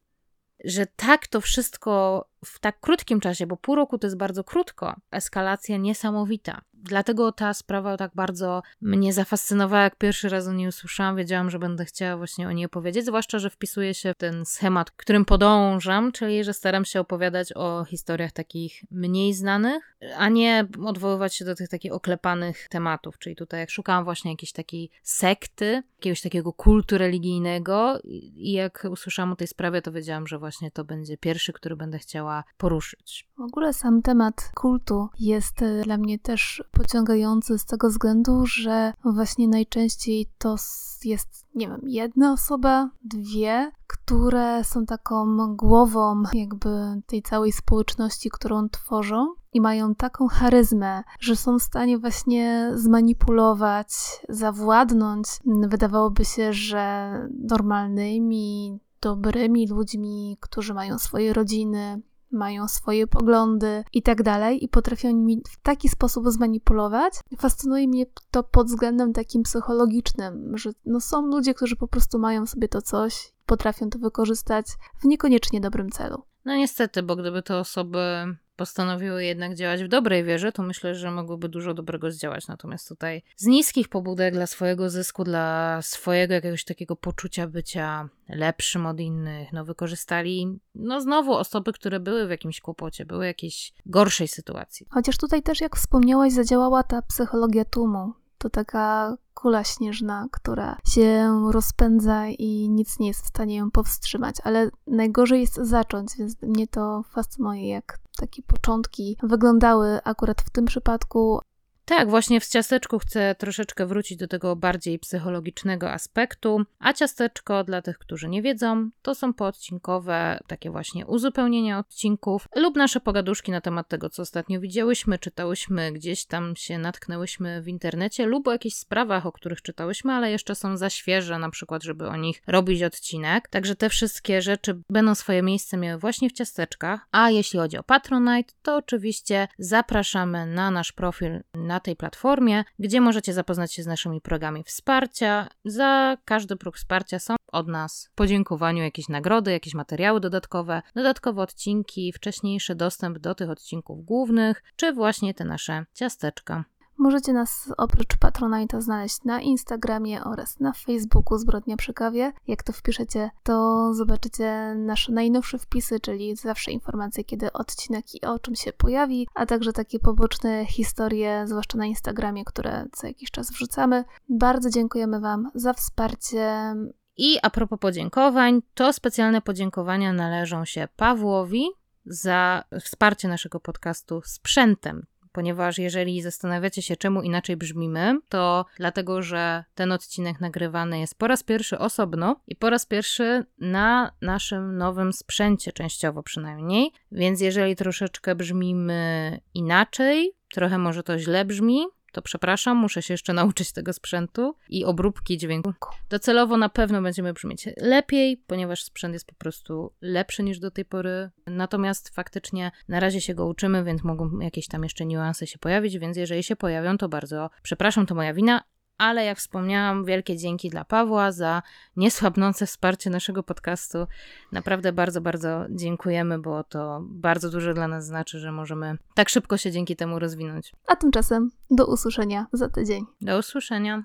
Że 0.65 0.87
tak 0.87 1.27
to 1.27 1.41
wszystko 1.41 2.25
w 2.45 2.61
tak 2.61 2.81
krótkim 2.81 3.21
czasie, 3.21 3.47
bo 3.47 3.57
pół 3.57 3.75
roku 3.75 3.99
to 3.99 4.07
jest 4.07 4.17
bardzo 4.17 4.45
krótko, 4.45 4.95
eskalacja 5.11 5.77
niesamowita. 5.77 6.63
Dlatego 6.89 7.33
ta 7.33 7.55
sprawa 7.55 7.97
tak 7.97 8.11
bardzo 8.15 8.63
mnie 8.81 9.13
zafascynowała, 9.13 9.83
jak 9.83 9.97
pierwszy 9.97 10.29
raz 10.29 10.47
o 10.47 10.53
niej 10.53 10.69
usłyszałam. 10.69 11.17
Wiedziałam, 11.17 11.51
że 11.51 11.59
będę 11.59 11.85
chciała 11.85 12.17
właśnie 12.17 12.49
o 12.49 12.53
niej 12.53 12.67
opowiedzieć, 12.67 13.07
zwłaszcza, 13.07 13.39
że 13.39 13.51
wpisuje 13.51 13.95
się 13.95 14.13
w 14.13 14.17
ten 14.17 14.45
schemat, 14.45 14.91
którym 14.91 15.25
podążam, 15.25 16.13
czyli 16.13 16.45
że 16.45 16.55
staram 16.55 16.85
się 16.85 17.01
opowiadać 17.01 17.53
o 17.53 17.85
historiach 17.85 18.33
takich 18.33 18.83
mniej 18.91 19.35
znanych, 19.35 19.97
a 20.17 20.29
nie 20.29 20.67
odwoływać 20.85 21.35
się 21.35 21.45
do 21.45 21.55
tych 21.55 21.69
takich 21.69 21.93
oklepanych 21.93 22.67
tematów. 22.69 23.19
Czyli 23.19 23.37
tutaj, 23.37 23.61
jak 23.61 23.71
szukałam 23.71 24.05
właśnie 24.05 24.31
jakiejś 24.31 24.53
takiej 24.53 24.91
sekty, 25.03 25.83
jakiegoś 25.99 26.21
takiego 26.21 26.53
kultu 26.53 26.99
religijnego, 26.99 27.99
i 28.05 28.53
jak 28.53 28.87
usłyszałam 28.91 29.33
o 29.33 29.37
tej 29.37 29.47
sprawie, 29.47 29.83
to 29.83 29.93
wiedziałam, 29.93 30.27
że 30.27 30.39
właśnie 30.39 30.71
to 30.71 30.85
będzie 30.85 31.17
pierwszy, 31.17 31.53
który 31.53 31.77
będę 31.77 31.99
chciała 31.99 32.45
poruszyć. 32.57 33.26
W 33.39 33.41
ogóle 33.41 33.73
sam 33.73 34.03
temat 34.03 34.51
kultu 34.55 35.09
jest 35.21 35.63
e, 35.63 35.83
dla 35.83 35.97
mnie 35.97 36.19
też 36.19 36.65
pociągający 36.71 37.59
z 37.59 37.65
tego 37.65 37.89
względu, 37.89 38.47
że 38.47 38.93
właśnie 39.05 39.49
najczęściej 39.49 40.27
to 40.39 40.57
jest, 41.05 41.47
nie 41.55 41.69
wiem, 41.69 41.81
jedna 41.83 42.33
osoba, 42.33 42.91
dwie, 43.05 43.73
które 43.87 44.65
są 44.65 44.87
taką 44.87 45.37
głową 45.57 46.23
jakby 46.33 47.03
tej 47.07 47.23
całej 47.23 47.53
społeczności, 47.53 48.31
którą 48.31 48.69
tworzą 48.69 49.35
i 49.53 49.61
mają 49.61 49.95
taką 49.95 50.29
charyzmę, 50.29 51.03
że 51.21 51.37
są 51.37 51.59
w 51.59 51.63
stanie 51.63 51.99
właśnie 51.99 52.71
zmanipulować, 52.75 53.89
zawładnąć. 54.29 55.27
Wydawałoby 55.45 56.25
się, 56.25 56.53
że 56.53 57.13
normalnymi, 57.43 58.79
dobrymi 59.01 59.69
ludźmi, 59.69 60.37
którzy 60.41 60.75
mają 60.75 60.99
swoje 60.99 61.33
rodziny, 61.33 62.03
mają 62.31 62.69
swoje 62.69 63.07
poglądy 63.07 63.85
i 63.93 64.03
tak 64.03 64.23
dalej, 64.23 64.65
i 64.65 64.69
potrafią 64.69 65.11
nimi 65.11 65.43
w 65.51 65.63
taki 65.63 65.89
sposób 65.89 66.31
zmanipulować. 66.31 67.15
Fascynuje 67.39 67.89
mnie 67.89 68.07
to 68.31 68.43
pod 68.43 68.67
względem 68.67 69.13
takim 69.13 69.43
psychologicznym, 69.43 70.59
że 70.59 70.71
no 70.87 71.01
są 71.01 71.27
ludzie, 71.27 71.55
którzy 71.55 71.77
po 71.77 71.89
prostu 71.89 72.19
mają 72.19 72.47
sobie 72.47 72.69
to 72.69 72.83
coś, 72.83 73.33
potrafią 73.47 73.91
to 73.91 73.99
wykorzystać 73.99 74.67
w 75.01 75.05
niekoniecznie 75.05 75.61
dobrym 75.61 75.91
celu. 75.91 76.23
No 76.45 76.57
niestety, 76.57 77.03
bo 77.03 77.17
gdyby 77.17 77.43
te 77.43 77.59
osoby 77.59 78.37
postanowiły 78.57 79.25
jednak 79.25 79.55
działać 79.55 79.85
w 79.85 79.89
dobrej 79.89 80.25
wierze, 80.25 80.53
to 80.53 80.63
myślę, 80.63 80.95
że 80.95 81.11
mogłyby 81.11 81.49
dużo 81.49 81.75
dobrego 81.75 82.11
zdziałać. 82.11 82.49
Natomiast 82.49 82.89
tutaj 82.89 83.23
z 83.37 83.47
niskich 83.47 83.89
pobudek 83.89 84.35
dla 84.35 84.47
swojego 84.47 84.91
zysku, 84.91 85.25
dla 85.25 85.79
swojego 85.83 86.35
jakiegoś 86.35 86.65
takiego 86.65 86.97
poczucia 86.97 87.47
bycia 87.47 88.09
lepszym 88.29 88.87
od 88.87 89.01
innych, 89.01 89.53
no 89.53 89.65
wykorzystali, 89.65 90.59
no 90.75 91.01
znowu 91.01 91.33
osoby, 91.33 91.73
które 91.73 92.01
były 92.01 92.27
w 92.27 92.31
jakimś 92.31 92.61
kłopocie, 92.61 93.07
były 93.07 93.25
w 93.25 93.27
jakiejś 93.27 93.73
gorszej 93.87 94.29
sytuacji. 94.29 94.87
Chociaż 94.91 95.17
tutaj 95.19 95.43
też, 95.43 95.61
jak 95.61 95.77
wspomniałaś, 95.77 96.33
zadziałała 96.33 96.83
ta 96.83 97.03
psychologia 97.03 97.65
tłumu. 97.65 98.13
To 98.39 98.51
taka 98.51 99.17
kula 99.35 99.65
śnieżna, 99.65 100.27
która 100.31 100.77
się 100.89 101.41
rozpędza 101.53 102.27
i 102.29 102.69
nic 102.69 102.99
nie 102.99 103.09
jest 103.09 103.25
w 103.25 103.29
stanie 103.29 103.57
ją 103.57 103.71
powstrzymać, 103.71 104.37
ale 104.45 104.71
najgorzej 104.87 105.41
jest 105.41 105.55
zacząć, 105.55 106.11
więc 106.19 106.43
mnie 106.43 106.67
to 106.67 107.03
fascynuje, 107.11 107.69
jak 107.69 107.99
takie 108.17 108.43
początki 108.43 109.17
wyglądały 109.23 109.99
akurat 110.05 110.43
w 110.43 110.51
tym 110.51 110.65
przypadku. 110.65 111.41
Tak, 111.87 112.11
właśnie 112.11 112.41
w 112.41 112.47
ciasteczku 112.47 112.99
chcę 112.99 113.35
troszeczkę 113.35 113.87
wrócić 113.87 114.19
do 114.19 114.29
tego 114.29 114.57
bardziej 114.57 114.99
psychologicznego 114.99 115.93
aspektu. 115.93 116.63
A 116.79 116.93
ciasteczko, 116.93 117.65
dla 117.65 117.83
tych, 117.83 117.99
którzy 117.99 118.29
nie 118.29 118.43
wiedzą, 118.43 118.91
to 119.03 119.15
są 119.15 119.35
poodcinkowe 119.35 120.39
takie 120.47 120.71
właśnie 120.71 121.07
uzupełnienia 121.07 121.79
odcinków 121.79 122.49
lub 122.57 122.77
nasze 122.77 123.01
pogaduszki 123.01 123.53
na 123.53 123.61
temat 123.61 123.89
tego, 123.89 124.11
co 124.11 124.23
ostatnio 124.23 124.61
widziałyśmy, 124.61 125.19
czytałyśmy, 125.19 125.93
gdzieś 125.93 126.25
tam 126.25 126.57
się 126.57 126.79
natknęłyśmy 126.79 127.63
w 127.63 127.69
internecie 127.69 128.27
lub 128.27 128.49
o 128.49 128.53
jakichś 128.53 128.77
sprawach, 128.77 129.27
o 129.27 129.33
których 129.33 129.63
czytałyśmy, 129.63 130.13
ale 130.13 130.31
jeszcze 130.31 130.55
są 130.55 130.77
za 130.77 130.91
świeże, 130.91 131.39
na 131.39 131.51
przykład, 131.51 131.83
żeby 131.83 132.09
o 132.09 132.17
nich 132.17 132.43
robić 132.47 132.83
odcinek. 132.83 133.49
Także 133.49 133.77
te 133.77 133.89
wszystkie 133.89 134.43
rzeczy 134.43 134.81
będą 134.91 135.15
swoje 135.15 135.43
miejsce 135.43 135.77
miały 135.77 135.99
właśnie 135.99 136.31
w 136.31 136.33
ciasteczkach. 136.33 137.07
A 137.13 137.31
jeśli 137.31 137.59
chodzi 137.59 137.79
o 137.79 137.83
Patronite, 137.83 138.55
to 138.63 138.77
oczywiście 138.77 139.49
zapraszamy 139.59 140.47
na 140.47 140.71
nasz 140.71 140.93
profil 140.93 141.41
na 141.55 141.76
na 141.77 141.81
tej 141.81 141.97
platformie, 141.97 142.65
gdzie 142.79 143.01
możecie 143.01 143.33
zapoznać 143.33 143.75
się 143.75 143.83
z 143.83 143.87
naszymi 143.87 144.21
programami 144.21 144.65
wsparcia. 144.65 145.49
Za 145.65 146.17
każdy 146.25 146.57
próg 146.57 146.77
wsparcia 146.77 147.19
są 147.19 147.37
od 147.53 147.69
nas 147.69 148.11
podziękowaniu 148.15 148.83
jakieś 148.83 149.09
nagrody, 149.09 149.53
jakieś 149.53 149.75
materiały 149.75 150.21
dodatkowe, 150.21 150.83
dodatkowe 150.95 151.43
odcinki, 151.43 152.13
wcześniejszy 152.13 152.75
dostęp 152.75 153.19
do 153.19 153.35
tych 153.35 153.51
odcinków 153.51 154.05
głównych, 154.05 154.63
czy 154.77 154.93
właśnie 154.93 155.35
te 155.35 155.45
nasze 155.45 155.87
ciasteczka. 155.95 156.65
Możecie 156.99 157.33
nas 157.33 157.73
oprócz 157.77 158.17
Patronite'a 158.17 158.81
znaleźć 158.81 159.25
na 159.25 159.41
Instagramie 159.41 160.25
oraz 160.25 160.61
na 160.61 160.73
Facebooku 160.73 161.39
Zbrodnia 161.39 161.77
przy 161.77 161.95
kawie. 161.95 162.33
Jak 162.47 162.63
to 162.63 162.73
wpiszecie, 162.73 163.31
to 163.43 163.95
zobaczycie 163.95 164.75
nasze 164.77 165.13
najnowsze 165.13 165.59
wpisy, 165.59 166.01
czyli 166.01 166.37
zawsze 166.37 166.71
informacje, 166.71 167.25
kiedy 167.25 167.53
odcinek 167.53 168.15
i 168.15 168.21
o 168.21 168.39
czym 168.39 168.57
się 168.57 168.73
pojawi, 168.73 169.29
a 169.35 169.47
także 169.47 169.73
takie 169.73 169.99
poboczne 169.99 170.67
historie, 170.67 171.45
zwłaszcza 171.47 171.79
na 171.79 171.87
Instagramie, 171.87 172.45
które 172.45 172.87
co 172.93 173.07
jakiś 173.07 173.31
czas 173.31 173.51
wrzucamy. 173.51 174.05
Bardzo 174.29 174.71
dziękujemy 174.71 175.21
Wam 175.21 175.51
za 175.55 175.73
wsparcie. 175.73 176.75
I 177.17 177.39
a 177.43 177.51
propos 177.51 177.79
podziękowań, 177.79 178.63
to 178.75 178.93
specjalne 178.93 179.41
podziękowania 179.41 180.13
należą 180.13 180.65
się 180.65 180.89
Pawłowi 180.97 181.67
za 182.07 182.65
wsparcie 182.81 183.29
naszego 183.29 183.61
podcastu 183.61 184.23
sprzętem 184.25 185.07
ponieważ 185.37 185.79
jeżeli 185.79 186.23
zastanawiacie 186.23 186.83
się, 186.83 186.97
czemu 186.97 187.23
inaczej 187.23 187.57
brzmimy, 187.57 188.19
to 188.29 188.65
dlatego, 188.77 189.23
że 189.23 189.65
ten 189.75 189.93
odcinek 189.93 190.41
nagrywany 190.41 191.01
jest 191.01 191.19
po 191.19 191.27
raz 191.27 191.43
pierwszy 191.43 191.79
osobno 191.79 192.41
i 192.47 192.57
po 192.57 192.71
raz 192.71 192.87
pierwszy 192.87 193.45
na 193.59 194.13
naszym 194.23 194.77
nowym 194.77 195.13
sprzęcie, 195.13 195.73
częściowo 195.73 196.23
przynajmniej. 196.23 196.93
Więc 197.13 197.41
jeżeli 197.41 197.77
troszeczkę 197.77 198.35
brzmimy 198.35 199.41
inaczej, 199.55 200.33
trochę 200.53 200.79
może 200.79 201.03
to 201.03 201.19
źle 201.19 201.45
brzmi, 201.45 201.87
to 202.17 202.23
przepraszam, 202.23 202.77
muszę 202.77 203.03
się 203.03 203.15
jeszcze 203.15 203.33
nauczyć 203.43 203.73
tego 203.73 203.93
sprzętu 203.93 204.57
i 204.69 204.85
obróbki 204.85 205.39
dźwięku. 205.39 205.73
Docelowo 206.11 206.57
na 206.57 206.69
pewno 206.69 207.03
będziemy 207.03 207.33
brzmieć 207.33 207.69
lepiej, 207.77 208.37
ponieważ 208.47 208.83
sprzęt 208.83 209.13
jest 209.13 209.27
po 209.27 209.35
prostu 209.35 209.93
lepszy 210.01 210.43
niż 210.43 210.59
do 210.59 210.71
tej 210.71 210.85
pory. 210.85 211.31
Natomiast 211.47 212.09
faktycznie 212.09 212.71
na 212.89 213.01
razie 213.01 213.21
się 213.21 213.35
go 213.35 213.47
uczymy, 213.47 213.85
więc 213.85 214.05
mogą 214.05 214.39
jakieś 214.39 214.69
tam 214.69 214.83
jeszcze 214.83 215.07
niuanse 215.07 215.47
się 215.47 215.59
pojawić, 215.59 215.99
więc 215.99 216.17
jeżeli 216.17 216.43
się 216.43 216.57
pojawią, 216.57 216.99
to 216.99 217.09
bardzo 217.09 217.51
przepraszam, 217.63 218.07
to 218.07 218.15
moja 218.15 218.35
wina, 218.35 218.63
ale 218.99 219.25
jak 219.25 219.39
wspomniałam, 219.39 220.05
wielkie 220.05 220.37
dzięki 220.37 220.71
dla 220.71 220.85
Pawła 220.85 221.33
za 221.33 221.63
niesłabnące 221.97 222.67
wsparcie 222.67 223.11
naszego 223.11 223.43
podcastu. 223.43 224.07
Naprawdę 224.53 224.93
bardzo, 224.93 225.21
bardzo 225.21 225.65
dziękujemy, 225.71 226.39
bo 226.39 226.65
to 226.65 227.01
bardzo 227.03 227.51
dużo 227.51 227.75
dla 227.75 227.89
nas 227.89 228.07
znaczy, 228.07 228.39
że 228.39 228.53
możemy 228.53 228.99
tak 229.15 229.29
szybko 229.29 229.57
się 229.57 229.71
dzięki 229.71 229.97
temu 229.97 230.19
rozwinąć. 230.19 230.73
A 230.87 230.97
tymczasem 230.97 231.51
do 231.71 231.87
usłyszenia 231.87 232.47
za 232.53 232.69
tydzień. 232.69 233.05
Do 233.21 233.39
usłyszenia. 233.39 234.03